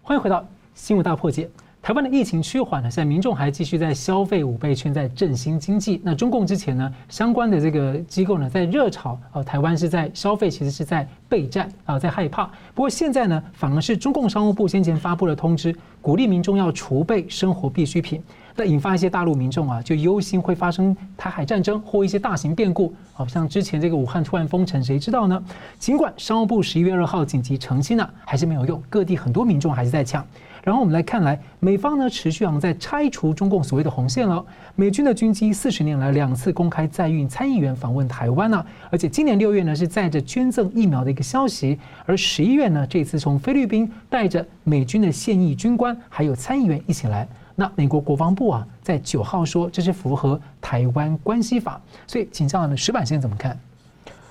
[0.00, 0.46] 欢迎回到
[0.80, 1.46] 新闻大破解。
[1.82, 6.00] 台湾的疫情趋缓呢，现在民众还继续在消费五倍券，在振兴经济。
[6.02, 12.46] 那中共之前呢，相关的这个机构呢，在热炒啊，台湾是在消费，其实是在备战啊，在害怕。
[12.74, 18.22] 不过现在呢，反而是中共商务部先前发布了通知，鼓励民众要储备生活必需品。
[18.56, 25.42] 那引发一些大陆民众啊，就忧心会发生台海战争或一些大型变故，好像之前这个武汉突然封城，谁知道呢？
[25.78, 30.26] 尽管商务部十一月二号紧急澄清了，还是没有用，各地很多民众还是在抢。
[30.62, 34.44] 然后我们来看来，美方呢持续啊在拆除中共所谓的红线了。
[34.76, 47.26] 美军的军机四十年来两次公开载运参议员访问台湾呢，而且今年六月呢是载着捐赠疫苗的一个消息，而十一月呢这次从菲律宾带着美军的现役军官还有参议员一起来。
[47.56, 53.58] 那美国国防部啊在九号说这是符合台湾关系法，所以请教呢石板先生怎么看？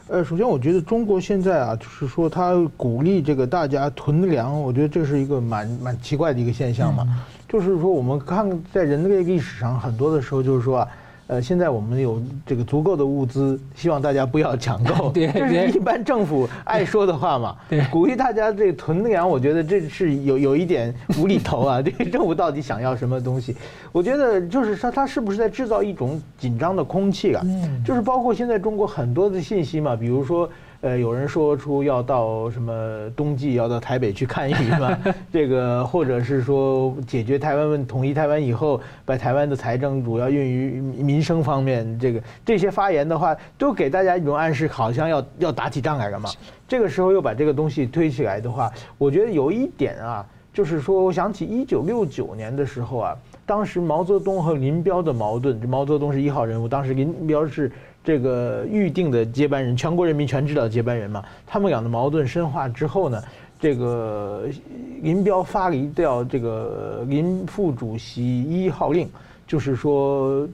[0.09, 7.07] 呃，首先我觉得中国现在啊，就是说他鼓励这个大家囤粮，我觉得这是一个蛮蛮奇怪的一个现象嘛。
[7.47, 10.87] 就是说我们看在人类历史上很多的时候，就是说啊。
[11.29, 17.55] 呃，现在我们有这个足够的物资，希望大家不要抢购， 这是一般政府爱说的话嘛。
[17.69, 21.79] 对，鼓励大家这个囤粮，我觉得这是有有一点无厘头啊。
[21.85, 23.55] 这个政府到底想要什么东西？
[23.91, 27.45] 我觉得就是说，他是不是在制造一种紧张的空气啊？
[27.85, 30.49] 就是包括现在中国很多的信息嘛，比如说。
[30.81, 34.97] 呃，有人说出要到什么冬季要到台北去看鱼嘛？
[35.29, 46.29] 这个或者是说解决台湾问统一台湾以后，把台湾的财政主要用于民生方面，这个这些发言的话，都给大家一种暗示，好像要要打起仗来了嘛。
[46.65, 57.69] 这个时候又把这个东西推起来的话，我觉得有一点啊，就是说，我想起一九六九年的时候啊，当时毛泽东和林彪的矛盾，毛泽东是一号人物，当时林彪是。
[58.09, 61.23] 这个预定的接班人，全国人民全知道接班人嘛。
[61.45, 63.23] 他们俩的矛盾深化之后呢，
[63.59, 64.47] 这个
[65.03, 69.07] 林彪发了一条这个林副主席一号令，
[69.45, 70.49] 就是说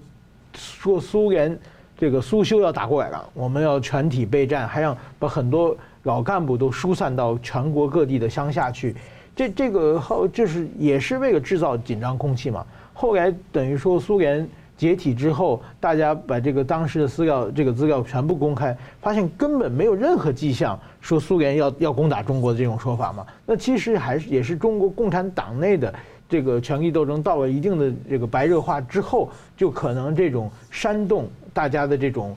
[0.53, 1.57] 说苏联
[1.97, 8.93] 这个苏修要打过来了，我们要全体备战，还让把很多老干部都疏散到全国各地的乡下去。
[9.33, 12.65] 这这个后就是也是为了制造紧张空气嘛。
[12.93, 14.45] 后来等于说苏联。
[14.77, 23.25] 解体之后，大家把这个当时的资料，这个资料全部公开，发现根本没有任何迹象说苏联要要攻打中国的这种说法嘛。
[23.45, 25.93] 那其实还是也是中国共产党内的
[26.27, 32.35] 这个权力斗争到了一定的这个白热化之后，就可能这种煽动大家的这种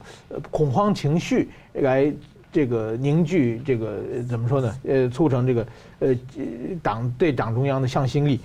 [0.51, 2.13] 恐慌情绪，来
[2.53, 4.75] 这个凝聚这个怎么说呢？
[4.87, 5.67] 呃，促成这个
[5.99, 6.15] 呃
[6.83, 8.39] 党对党中央的向心力，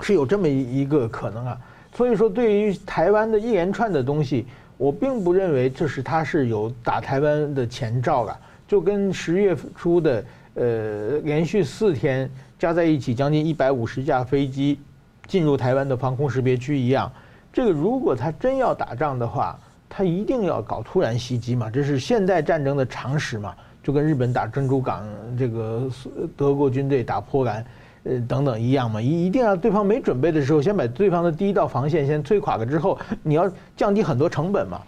[0.00, 1.56] 是有这么一个可能啊。
[1.94, 8.36] 所以说，对于台湾的一连串的东西，我并不认为这是他是有打台湾的前兆了。
[8.66, 10.24] 就跟十月初的
[10.54, 12.28] 呃连续四天
[12.58, 14.80] 加在一起将近一百五十架飞机
[15.26, 17.10] 进入台湾的防空识别区一样。
[17.52, 19.56] 这个如果他真要打仗的话，
[19.88, 23.54] 他一定要搞突然袭击嘛，这是现代战争的常识嘛。
[23.82, 25.06] 就跟日本打珍珠港，
[25.38, 25.88] 这个
[26.36, 27.64] 德国军队打波兰。
[28.04, 34.78] 呃，等等一样嘛，一一定要对方没准备的时候，先把对方的第一道防线先摧垮了之后，你要降低很多成本嘛。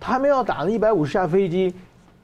[0.00, 1.72] 他们要打了一百五十架飞机，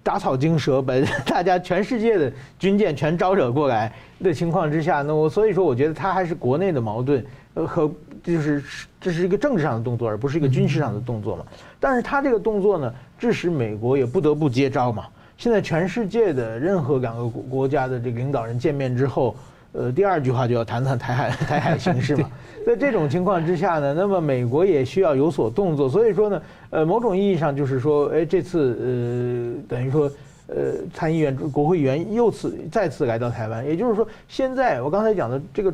[0.03, 0.95] 打草惊蛇，把
[1.25, 3.93] 大家全世界的军舰全招惹过来
[4.25, 7.25] 的情况之下，那我所以说，我觉得他还是国内的矛盾，
[7.55, 7.89] 呃，和
[8.23, 8.63] 就是
[9.01, 11.45] 这是一个政治上的动作，而不是一个军事上的动作嘛。
[11.79, 15.07] 但是他这个动作呢，致使美国也不得不接招嘛。
[15.39, 19.37] 现在全世界的任何两个国国家的这个领导人见面之后。
[19.73, 22.29] 呃，第二句话就要谈谈台海台海形势嘛。
[22.67, 25.89] 在这种情况之下呢，那么美国也需要有所动作。
[25.89, 30.11] 所以说呢，呃，某种意义上就是说，哎，这次呃，等于说，
[30.49, 30.57] 呃，
[30.93, 33.65] 参议员、国会议员又次再次来到台湾。
[33.65, 35.73] 也就是说，现在我刚才讲的这个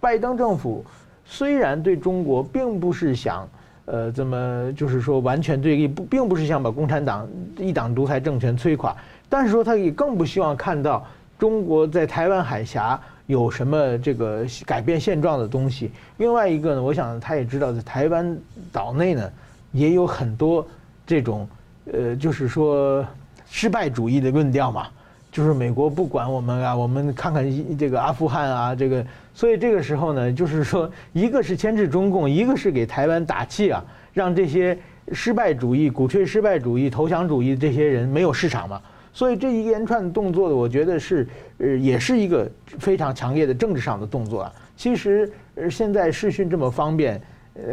[0.00, 0.84] 拜登政府，
[1.26, 3.46] 虽然对中国并不是想，
[3.84, 7.28] 呃，怎么就是说完全对立，不，并不是想把共产党
[7.58, 8.96] 一党独裁政权摧垮，
[9.28, 11.06] 但是说他也更不希望看到
[11.38, 12.98] 中国在台湾海峡。
[13.26, 15.90] 有什么这个改变现状的东西？
[16.18, 18.36] 另外一个呢，我想他也知道，在台湾
[18.72, 19.30] 岛内呢，
[19.72, 20.66] 也有很多
[21.06, 21.48] 这种
[21.92, 23.04] 呃，就是说
[23.50, 24.86] 失败主义的论调嘛。
[25.32, 27.44] 就是美国不管我们啊，我们看看
[27.76, 29.04] 这个阿富汗啊，这个，
[29.34, 34.78] 所以这个时候呢，就是说，一个是牵制中共，一个是给台湾打气啊，让这些
[35.10, 38.80] 失败主义、鼓吹失败主义、投降主义这些人没有市场嘛。
[39.14, 41.26] 所以这一连串动作呢，我觉得是，
[41.58, 42.50] 呃，也是一个
[42.80, 44.52] 非常强烈的政治上的动作啊。
[44.76, 47.22] 其实，呃，现在视讯这么方便，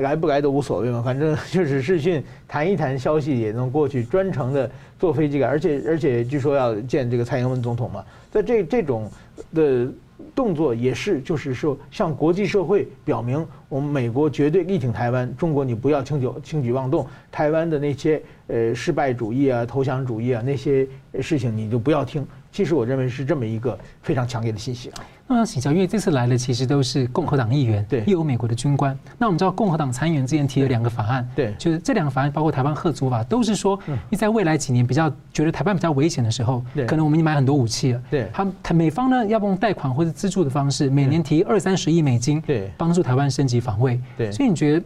[0.01, 4.69] 来不来都无所谓嘛，反正 就是视讯谈一谈消息也能过去，专程的
[4.99, 9.09] 坐飞机来，而且而且据说要见这个蔡英文总统嘛，在这这种
[9.51, 9.91] 的
[10.35, 20.87] 动作也是，就是说向国际社会表明，我们美国绝对力挺台湾，中国你不要轻举轻举妄动，台湾的那些呃失败主义啊、投降主义啊那些
[21.19, 22.25] 事情你就不要听。
[22.51, 25.03] 其实我认为是这么一个非常强烈的信息啊。
[25.27, 28.97] 那要请教，因为这次来的其实都是共和党议员，对，又有美国的军官。
[29.17, 33.79] 那我们知道共和党参议员之前提了两个法案，对，就是这两个法案包括台湾吓阻法，都是说
[34.09, 44.85] 你在未来几年比较觉得台湾比较危险的时候，可能我们已经买很多武器了，对，他美方呢要不用贷款或者资助的方式，每年提二三十亿美金，对，帮助台湾升级防卫，对，所以你觉得？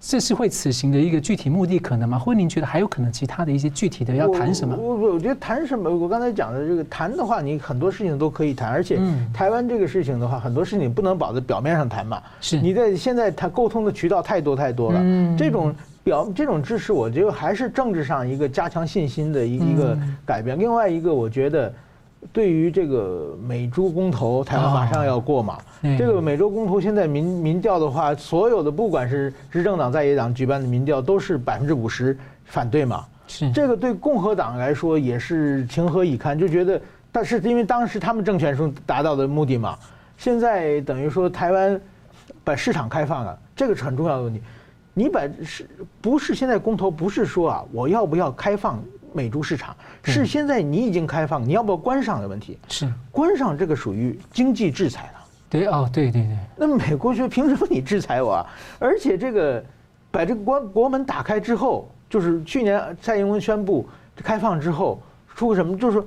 [0.00, 2.18] 这是会此行的一个具体目的可能吗？
[2.18, 4.74] 或者您觉得还有可能其他的一些具体的要谈什么？
[4.74, 5.90] 我我我觉得谈什么？
[5.90, 8.98] 我刚才讲的这个谈的话，你很多事情都可以谈，而且
[9.32, 12.22] 台湾这个事情的话，很多事情不能保在表面上谈嘛。
[12.40, 14.98] 是你在现在他沟通的渠道太多太多了。
[15.02, 20.58] 嗯这种表这种支持，我觉得还是政治上一个加强信心的一一个改变。
[20.58, 21.72] 另外一个，我觉得。
[22.32, 25.58] 对于这个美猪公投，台湾马上要过嘛？
[25.98, 33.04] 这个美猪公投现在民民调的话，所有的不管是执政党在野党举办的民调，都是百分之五十反对嘛。
[33.26, 36.38] 是这个对共和党来说也是情何以堪？
[36.38, 39.78] 就觉得，但是因为当时他们政权中达到的目的嘛，
[40.18, 41.80] 现在等于说台湾
[42.44, 44.42] 把市场开放了，这个是很重要的问题。
[44.92, 45.66] 你把是
[46.00, 48.78] 不是现在公投不是说啊，我要不要开放？
[49.12, 52.58] 美猪市场是现在你已经开放，你要不要关上的问题？
[52.68, 55.20] 是关上这个属于经济制裁了。
[55.48, 56.36] 对哦，对对对。
[56.56, 58.46] 那美国说凭什么你制裁我啊？
[58.78, 59.64] 而且这个
[60.10, 65.02] 把这个关国门打开之后，就是去年蔡英文宣布开放之后，
[65.34, 65.76] 出个什么？
[65.76, 66.06] 就是说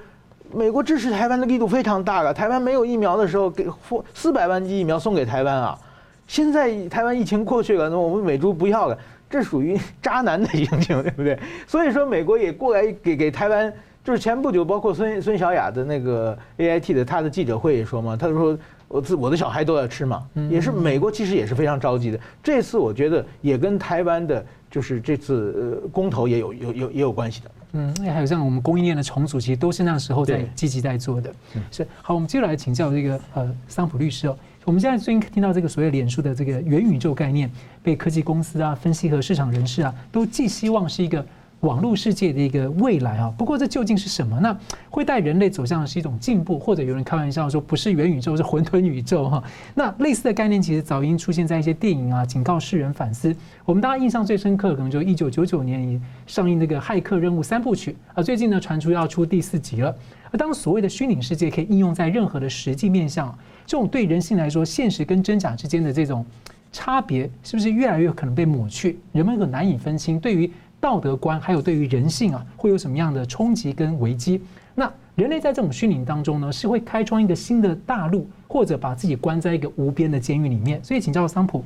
[0.54, 2.34] 美国支持台湾的力度非常大了。
[2.34, 3.68] 台湾没有疫苗的时候，给
[4.14, 5.78] 四百万剂疫苗送给台湾啊。
[6.26, 8.98] 现在台湾疫情过去了，那我们美猪不要了。
[9.34, 11.36] 这属于渣男的行径，对不对？
[11.66, 13.74] 所以说，美国也过来给给台湾，
[14.04, 18.56] 就是前不久，包括孙孙小雅的那个 A I T 的他的记者会也说嘛，他说
[18.88, 22.20] 我自我的小孩都要吃嘛，也是美国其实也是非常着急的。
[22.44, 27.52] 这次我觉得也跟台湾的，就是这次呃公投也有有有也有关系的。
[27.72, 31.34] 嗯，那还有像我们供应链的重组，其实都是那时候在积极在做的。
[31.72, 34.38] 是好，我们接下来请教这个呃桑普律师哦。
[34.66, 37.52] 我们现在最近听到这个所谓脸书的这个元宇宙概念，
[37.82, 41.26] 被科技公司啊、分析和市场人士啊，都寄希望是一个
[41.60, 43.34] 网络世界的一个未来啊。
[43.38, 44.40] 不过这究竟是什么？
[44.40, 44.58] 那
[44.90, 49.44] 会带人类走向的是一种进步，或者有人开玩笑说不是元宇宙，是混沌宇宙哈。
[49.76, 53.36] 那类似的概念其实早已经出现在一些电影啊，警告世人反思。
[53.66, 59.94] 我们大家印象最深刻，可能就一九九九年上映那个《骇客任务》三部曲啊，最近呢传出要出第四集了。
[60.32, 63.38] 而当所谓的虚拟世界可以应用在任何的实际面向。
[63.66, 66.26] 这种对人性来说，现实跟真假之间的这种
[66.72, 69.00] 差别，是不是越来越可能被抹去？
[69.12, 74.42] 人们很难以分清，对于道德观还有对于人性啊，会有什么样的冲击跟危机？
[74.76, 80.84] 那人类在这种虚拟当中呢，是会开创一个新的大陆，或者把自己关在一个无边的监狱里面？
[80.84, 81.64] 所以，请教桑普，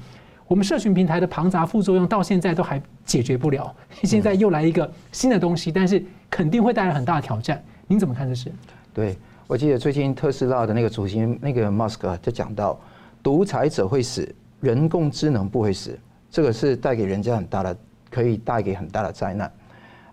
[0.48, 3.74] 我们社群平台的庞杂副作用到现在都还解决不了，
[4.04, 7.64] 现在又来一个新的东西，但是肯定会带来很大的挑战。
[7.88, 8.52] 您怎么看这事？
[8.94, 9.18] 对。
[9.48, 12.78] 我记得最近特斯拉的那个主席那个 Musk 就讲到，
[13.24, 15.98] 独裁者会死，人工智能不会死，
[16.30, 17.78] 这个是带给人家很大的，
[18.12, 19.50] 可以带给很大的灾难。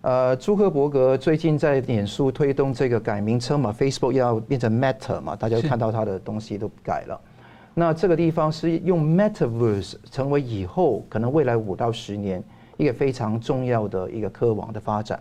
[0.03, 7.19] 呃，朱克伯格最近在脸书推动这个改名称嘛，Facebook 要变成 Meta 嘛，大家看到他的东西都改了。
[7.73, 12.41] 那这个地方是用 Metaverse 成为以后可能未来五到十年
[12.77, 15.19] 一个非常重要的一个科网的发展。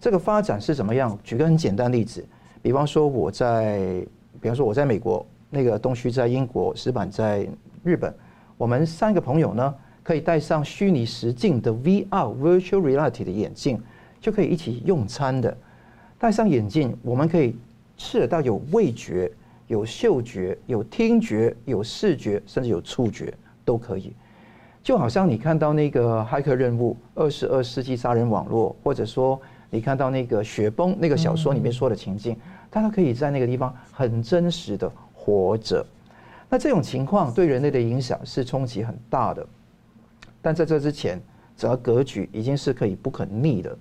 [0.00, 1.18] 这个发展是怎么样？
[1.24, 2.24] 举个很简单例子。
[2.60, 4.04] 比方说我在，
[4.40, 7.48] 比方说我在美国，那个东旭在英国，石板在
[7.84, 8.12] 日本，
[8.56, 13.80] 我们三个朋友呢，可以戴上虚拟实境的 VR（Virtual Reality） 的眼镜，
[14.20, 15.56] 就可以一起用餐的。
[16.18, 17.56] 戴上眼镜，我们可以
[17.96, 19.30] 吃得到有味觉、
[19.68, 23.32] 有嗅觉、有听觉、有视觉，甚至有触觉
[23.64, 24.12] 都可以。
[24.82, 29.40] 就好像你看到那个骇客任务、二十二世纪杀人网络，或者说。
[29.70, 32.36] 你看到那个雪崩那个小说里面说的情境，
[32.70, 35.84] 大家可以在那个地方很真实的活着。
[36.48, 39.46] 那这种情况对人类的影响是冲击很大的。
[40.40, 41.20] 但在这之前，
[41.56, 43.76] 整个格局已经是可以不可逆的。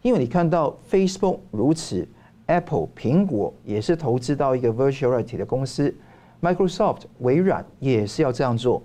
[0.00, 2.08] 因为你看到 Facebook 如此
[2.46, 5.94] ，Apple 苹果也是投资到一个 Virtual Reality 的公司
[6.40, 8.82] ，Microsoft 微软也是要这样做。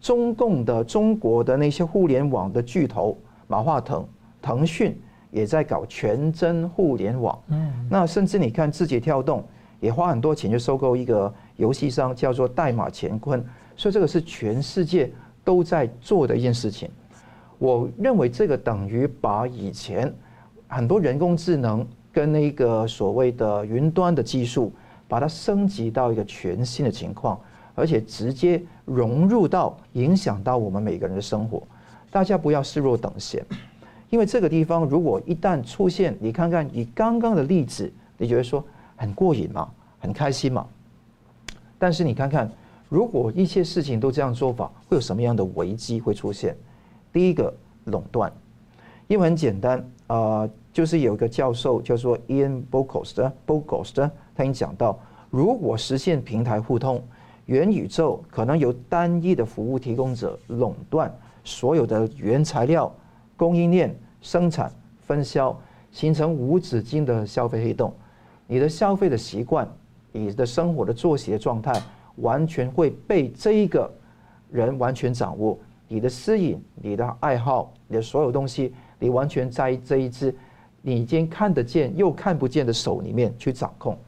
[0.00, 4.04] 中共的中国的那些互联网的巨头，马化腾、
[4.40, 5.00] 腾讯。
[5.32, 9.42] 也在搞全真互联网，嗯，那甚至你看字节跳动
[9.80, 15.10] 也花很多钱去收购一个游戏商，叫做代码乾坤，所以这个是全世界
[15.42, 16.88] 都在做的一件事情。
[17.58, 20.12] 我认为这个等于把以前
[20.68, 24.70] 很多人工智能跟那个所谓的云端的技术，
[25.08, 27.40] 把它升级到一个全新的情况，
[27.74, 31.62] 而且直接融入到影响到我们每个人的生活。
[32.10, 33.42] 大家不要视若等闲，
[34.12, 38.62] 因为这个地方如果一旦出现，你看看你刚刚的例子，你觉得说
[38.94, 40.66] 很过瘾嘛，很开心嘛？
[41.78, 42.52] 但是你看看，
[42.90, 46.54] 如果一切事情都这样做法，会有什么样的危机会出现？
[47.10, 47.50] 第一个
[47.84, 48.30] 垄断，
[49.08, 54.98] 因为很简单啊、呃，就是有个教授叫做 Ian Bogost，Bogost，他已经讲到，
[55.30, 57.02] 如果实现平台互通，
[57.46, 61.10] 元宇宙可能由单一的服务提供者垄断。
[61.44, 62.94] 所有的原材料、
[63.36, 63.92] 供应链、
[64.22, 65.54] 生产、分销，
[65.90, 67.92] 形成无止境的消费黑洞。
[68.46, 69.70] 你的消费的习惯、
[70.12, 71.72] 你的生活的作息的状态，
[72.16, 73.92] 完全会被这一个
[74.50, 75.58] 人完全掌握。
[75.88, 80.34] 你的私隐、你的爱好、你的所有东西，你完全在这一只
[80.80, 83.98] 你已经看得见又看不见的手里面去掌控。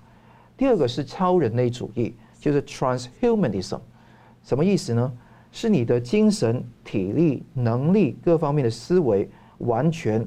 [0.56, 3.80] 第二个是超人类主义，就是 transhumanism，
[4.42, 5.12] 什么意思呢？
[5.52, 9.30] 是你的精神、体力、能力各方面的思维，
[9.64, 10.26] 完全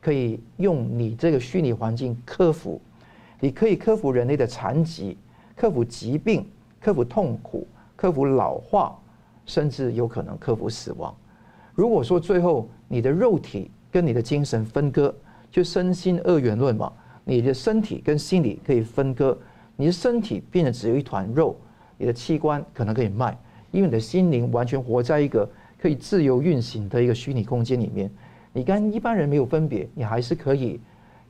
[0.00, 2.80] 可以用你这个虚拟环境克服。
[3.40, 5.16] 你可以克服人类的残疾，
[5.56, 6.46] 克服疾病，
[6.80, 7.66] 克服痛苦，
[7.96, 8.96] 克服老化，
[9.46, 11.14] 甚至有可能克服死亡。
[11.74, 15.12] 如果说最后你的肉体跟你的精神分割，
[15.50, 16.92] 就身心二元论嘛，
[17.24, 19.36] 你的身体跟心理可以分割，
[19.76, 21.56] 你的身体变得只有一团肉，
[21.98, 23.36] 你的器官可能可以卖。
[23.70, 25.48] 因为你的心灵完全活在一个
[25.78, 28.10] 可以自由运行的一个虚拟空间里面，
[28.52, 30.80] 你跟一般人没有分别，你还是可以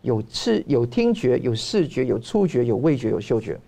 [0.01, 3.59] 有视、有听觉、有视觉、有触觉、有味觉、有嗅觉。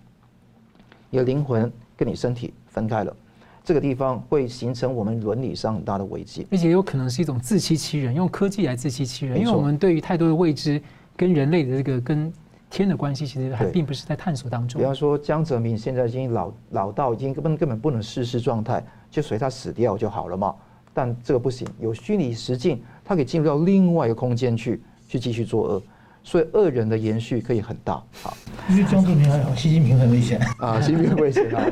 [1.09, 3.15] 你的灵魂跟你身体分开了，
[3.63, 10.81] 这个地方会形成我们伦理上很大的危机，而且有可能是一种自欺欺人，用科技来自欺欺人，因为我们对于太多的未知
[11.15, 12.31] 跟人类的这个跟。
[12.67, 14.81] 天的关系其实还并不是在探索当中。
[14.81, 20.53] 比方说江泽民现在已经老老到已经根本根本不能逝世状态，就随他死掉就好了嘛。
[20.93, 25.83] 但这个不行，有虚拟实境，他可以进入到另外一个空间去，去继续作恶，
[26.23, 28.01] 所以恶人的延续可以很大。
[28.21, 28.35] 好，
[28.67, 31.65] 因为江泽民还好，习近平很危险啊，习近平很危险啊，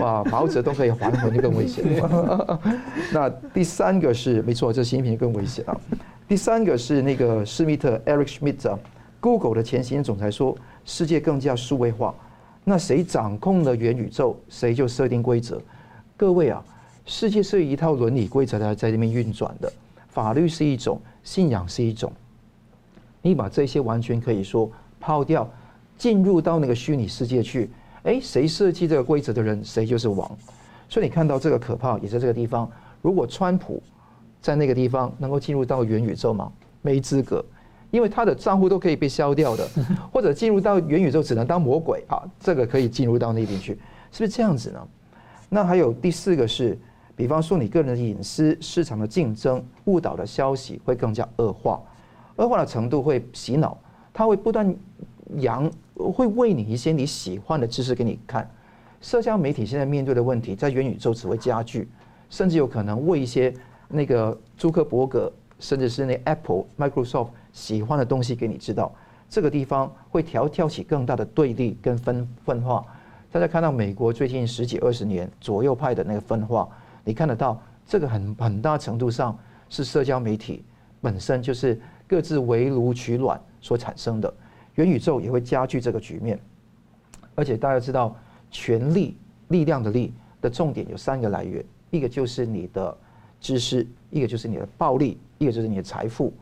[0.00, 1.84] 哇，毛泽东可以还魂就更危险。
[3.14, 5.80] 那第三个是没错，这习近平更危险啊。
[6.26, 8.78] 第三个是那个施密特 Eric Schmidt
[9.20, 12.14] Google 的前行政总裁说：“世界更加数位化，
[12.64, 15.60] 那谁掌控了元宇宙，谁就设定规则。
[16.16, 16.62] 各位啊，
[17.04, 19.72] 世界是一套伦理规则在在这边运转的，
[20.10, 22.12] 法律是一种，信仰是一种。
[23.22, 25.48] 你把这些完全可以说抛掉，
[25.96, 27.70] 进入到那个虚拟世界去，
[28.02, 30.30] 哎，谁设计这个规则的人，谁就是王。
[30.88, 32.70] 所以你看到这个可怕，也在这个地方。
[33.00, 33.82] 如果川普
[34.42, 36.52] 在那个地方能够进入到元宇宙吗？
[36.82, 37.44] 没资格。”
[37.90, 39.68] 因为他的账户都可以被消掉的，
[40.12, 43.72] 或者进入到元宇宙只能当魔鬼啊，这个可以进入到那边去，
[44.12, 44.88] 是不是这样子呢？
[45.48, 46.78] 那还有第四个是，
[47.20, 51.78] 比方说你个人的隐私、市场的竞争、误导的消息会更加恶化，
[52.36, 53.76] 恶化的程度会洗脑，
[54.10, 54.74] 它会不断
[55.36, 55.70] 扬，
[56.14, 58.50] 会喂你一些你喜欢的知识给你看。
[59.02, 61.86] 社交媒体现在面对的问题，在元宇宙只会加剧，
[62.30, 63.52] 甚至有可能喂一些
[63.86, 67.28] 那个朱克伯格，甚至是那 Apple、Microsoft。
[67.52, 68.90] 喜欢的东西给你知道，
[69.28, 72.82] 这个地方会调挑起更大的对立跟分分化。
[73.30, 76.66] 大家看到美国最近十几二十年左右派的那个分化，
[77.10, 79.36] 你看得到这个很很大程度上
[79.68, 80.62] 是社交媒体
[81.00, 84.32] 本身就是各自围炉取暖所产生的。
[84.76, 86.38] 元宇宙也会加剧这个局面，
[87.34, 88.16] 而且大家知道，
[88.48, 89.16] 权力
[89.48, 92.96] 力量的力的重点有三个来源，一个就是你的
[93.40, 96.32] 知识，一个就是你的暴力，一个就是你的财富。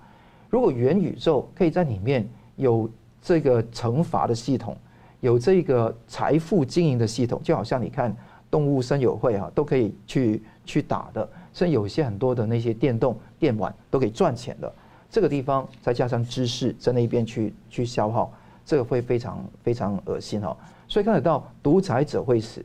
[0.50, 2.90] 如果元宇宙可以在里面有
[3.22, 4.76] 这个惩罚的系统，
[5.20, 8.14] 有这个财富经营的系统，就好像你看
[8.50, 14.70] 动物森友会啊，都可以去去打的，甚至有些很多的那些电动电玩都可以赚钱的。
[15.10, 18.30] 这个地方再加上知识在那边去去消耗，
[18.64, 20.54] 这个会非常非常恶心哈。
[20.86, 22.62] 所以看得到独裁者会死，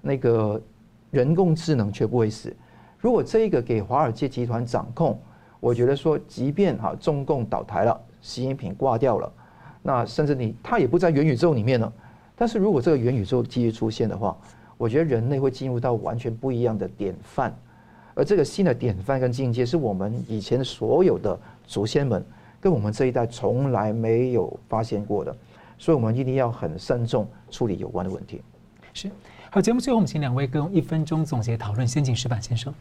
[0.00, 0.60] 那个
[1.10, 2.52] 人工智能却不会死。
[2.98, 5.20] 如果这个给华尔街集团掌控。
[5.62, 9.32] 我觉得说，即便哈中共倒台了，习近平挂掉了，
[9.80, 11.92] 那甚至你他也不在元宇宙里面了。
[12.34, 14.36] 但是如果这个元宇宙继续出现的话，
[14.82, 17.54] 我觉得人类会进入到完全不一样的典范，
[18.14, 22.20] 而这个新的典范跟境界，是我们以前所有的祖先们
[22.60, 25.32] 跟我们这一代从来没有发现过的，
[25.78, 28.42] 所以我们一定要很慎重处理有关的问题。
[28.92, 29.08] 是，
[29.52, 32.74] 好，节目最后我们请两位跟一分钟总结讨论，先请石板先生。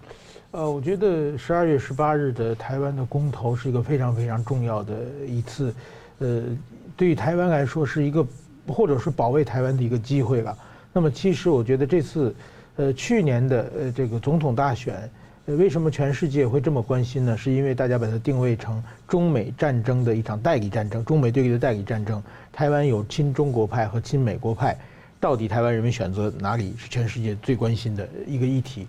[0.49, 4.95] 呃，我觉得十二月十八日的台湾的公投是一个非常非常重要的
[5.27, 5.71] 一次，
[6.17, 6.45] 呃，
[6.97, 8.25] 对于台湾来说是一个
[8.67, 10.57] 或者是保卫台湾的一个机会了。
[10.93, 12.35] 那么，其实我觉得这次，
[12.75, 15.09] 呃，去年的呃这个总统大选，
[15.45, 17.37] 呃，为什么全世界会这么关心呢？
[17.37, 22.21] 是因为大家把它定位成中美战争的一场代理战争，中美对立的代理战争。
[22.51, 24.77] 台湾有亲中国派和亲美国派，
[25.19, 28.85] 到底台湾人民选择哪里是全世界最关心的一个议题？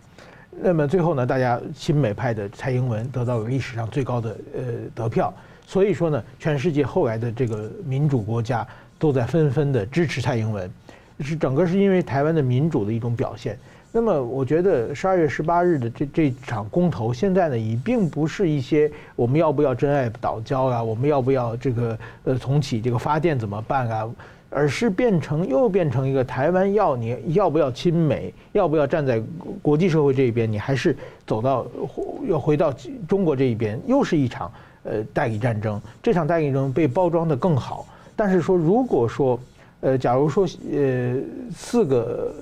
[0.60, 4.62] 那么最后呢，大家亲美派的蔡英文得到了历史上最高的呃
[4.94, 5.32] 得票，
[5.66, 8.66] 所以说呢，全世界后来的这个民主国家
[8.98, 10.70] 都在纷纷的支持蔡英文，
[11.20, 13.58] 是整个是因为台湾的民主的一种表现。
[13.94, 24.10] 那么我觉得十二月十八日的这这场公投，现在呢已并不是一些我们要不要真爱岛礁啊，我们要不要这个呃重启这个发电怎么办啊？
[24.48, 29.18] 而是变成又变成一个台湾要你要不要亲美，要不要站在
[29.62, 30.94] 国际社会这一边，你还是
[31.26, 31.66] 走到
[32.28, 32.70] 要回到
[33.08, 34.52] 中国这一边，又是一场
[34.84, 35.80] 呃代理战争。
[36.02, 39.40] 这场代理战争被包装得更好，但是说如果说
[39.82, 41.16] 呃假如说呃
[41.54, 42.34] 四个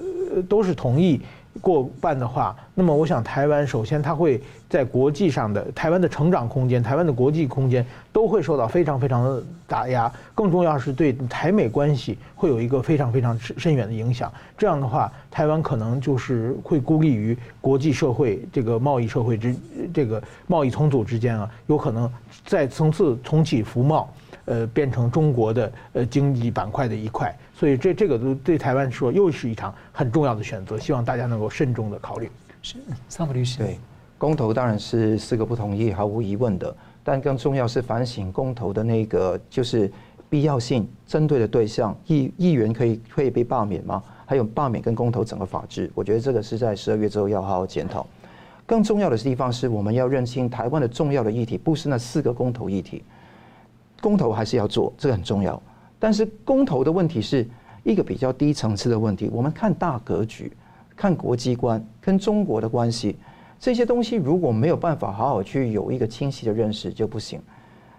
[0.49, 1.21] 都是同意。
[1.61, 14.33] 过半的话，那么我想台湾首先它会在国际上的台湾的成长空间、台湾的国际空间都会受到非常非常的打压，更重要是对台美关系会有一个非常非常深远的影响。
[14.57, 19.55] 这样的话，台湾可能就是会孤立于国际社会这个贸易社会之
[19.93, 22.11] 这个贸易重组之间啊，有可能
[22.47, 24.09] 再层次重启服贸，
[24.51, 27.33] 呃，变成中国的呃经济板块的一块。
[27.55, 32.29] 所以这这个都对台湾说又是一场很重要的选择，希望大家能够慎重的考虑。
[32.61, 32.79] 是，
[33.09, 33.59] 桑普律师。
[33.59, 33.79] 对，
[34.19, 36.77] 公投当然是四个不同意，毫无疑问的。
[37.05, 39.91] 但更重要是反省公投的那个就是
[40.29, 44.03] 必要性，针对的对象，议议员可以可以被罢免吗？
[44.27, 48.07] 还有罢免跟公投整个法制，我觉得这个是在十二月之后要好好检讨。
[48.67, 53.03] 更重要的地方是我们要认清台湾的重要的议题，不是那四个公投议题，
[54.01, 55.61] 公投还是要做，这个很重要。
[55.99, 57.47] 但是公投的问题是
[57.85, 59.31] 一个比较低层次的问题。
[59.33, 60.53] 我们看大格局，
[60.97, 63.17] 看国际观跟中国的关系，
[63.59, 67.41] 这些东西如果没有办法好好去有一个清晰的认识就不行。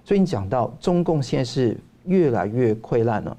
[0.03, 3.37] 所以你讲到中共现在是越来越溃烂了，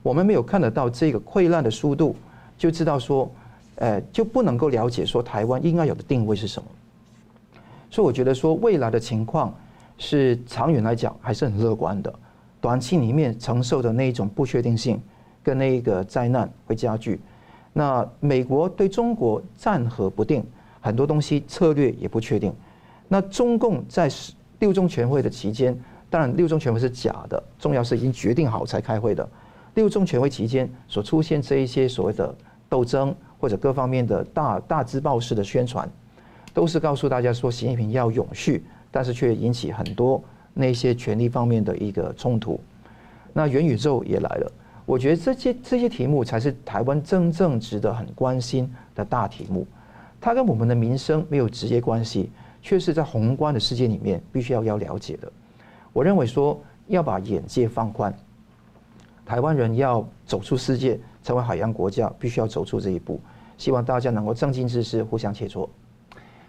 [0.00, 2.14] 我们没有看得到这个溃烂的速度，
[2.56, 3.28] 就知道说，
[3.76, 6.68] 呃，就不能够了解说台湾应该有的定位是什么。
[7.90, 9.52] 所以我觉得说未来的情况
[9.98, 12.12] 是长远来讲还是很乐观的。
[12.60, 15.00] 短期里面承受的那一种不确定性，
[15.42, 17.20] 跟那一个灾难会加剧。
[17.72, 20.44] 那美国对中国战和不定，
[20.80, 22.54] 很多东西策略也不确定。
[23.08, 24.08] 那中共在
[24.60, 25.78] 六中全会的期间，
[26.08, 29.28] 当然六中全会是假的，重要是已经决定好才开会的。
[29.74, 32.34] 六中全会期间所出现这一些所谓的
[32.68, 35.86] 斗争或者各方面的大大字报式的宣传，
[36.54, 38.64] 都是告诉大家说习近平要永续，
[38.94, 40.22] 但是却引起很多。
[40.56, 42.60] 那些权力方面的一个冲突，
[43.32, 44.52] 那元宇宙也来了。
[44.86, 49.66] 我觉得这些这些题目才是台湾真正值得很关心的大题目。
[50.20, 52.30] 它跟我们的民生没有直接关系，
[52.62, 55.32] 却是在宏观的世界里面必须要要了解的。
[55.92, 58.16] 我认为说要把眼界放宽，
[59.26, 63.20] 台湾人要走出世界，成为海洋国家，必须要走出这一步。
[63.58, 65.68] 希望大家能够正经之事，互相切磋。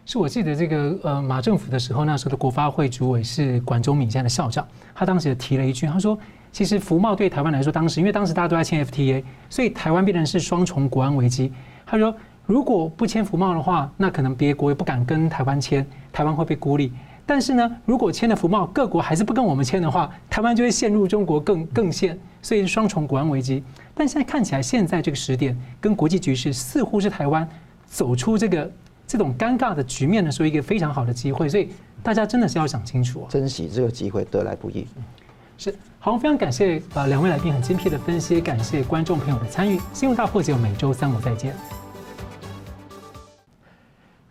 [0.08, 6.16] 是我记得这个呃马政府的时候，那时候的国发会主委是管中闵现在的校长，他当时也提了一句，他说
[6.52, 11.52] 其实服贸对台湾来说，当时因为当时大家都在签 FTA，所以台湾变成是双重国安危机。
[11.88, 15.84] 他说如果不签服贸的话，那可能别国也不敢跟台湾签，
[16.14, 16.94] 台湾会被孤立。
[17.26, 23.64] 但是呢，如果签了服贸，各国还是不跟我们签的话，台湾就会陷入中国更更陷，所以是双重国安危机。
[23.96, 27.50] 但现在看起来，现在这个时点跟国际局势似乎是台湾
[27.88, 28.72] 走出这个。
[29.08, 31.70] 这种尴尬的局面呢，是一个非常好的机会，所以
[32.02, 34.88] 大家真的是要想清楚，珍惜这个机会，得来不易。
[35.58, 39.80] 是，好，非常感谢呃两位来宾很精辟的分析，感谢观众朋友的参与。
[39.94, 41.56] 新闻大破解，每周三五再见。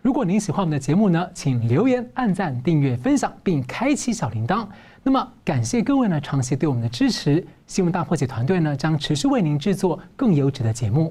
[0.03, 4.67] 如果您喜欢我们的节目呢，请留言、按赞、订阅、分享，并开启小铃铛。
[5.03, 7.43] 那么，感谢各位呢长期对我们的支持。
[7.67, 11.03] 新闻大破解团队呢将持续为您制作更优质的节目。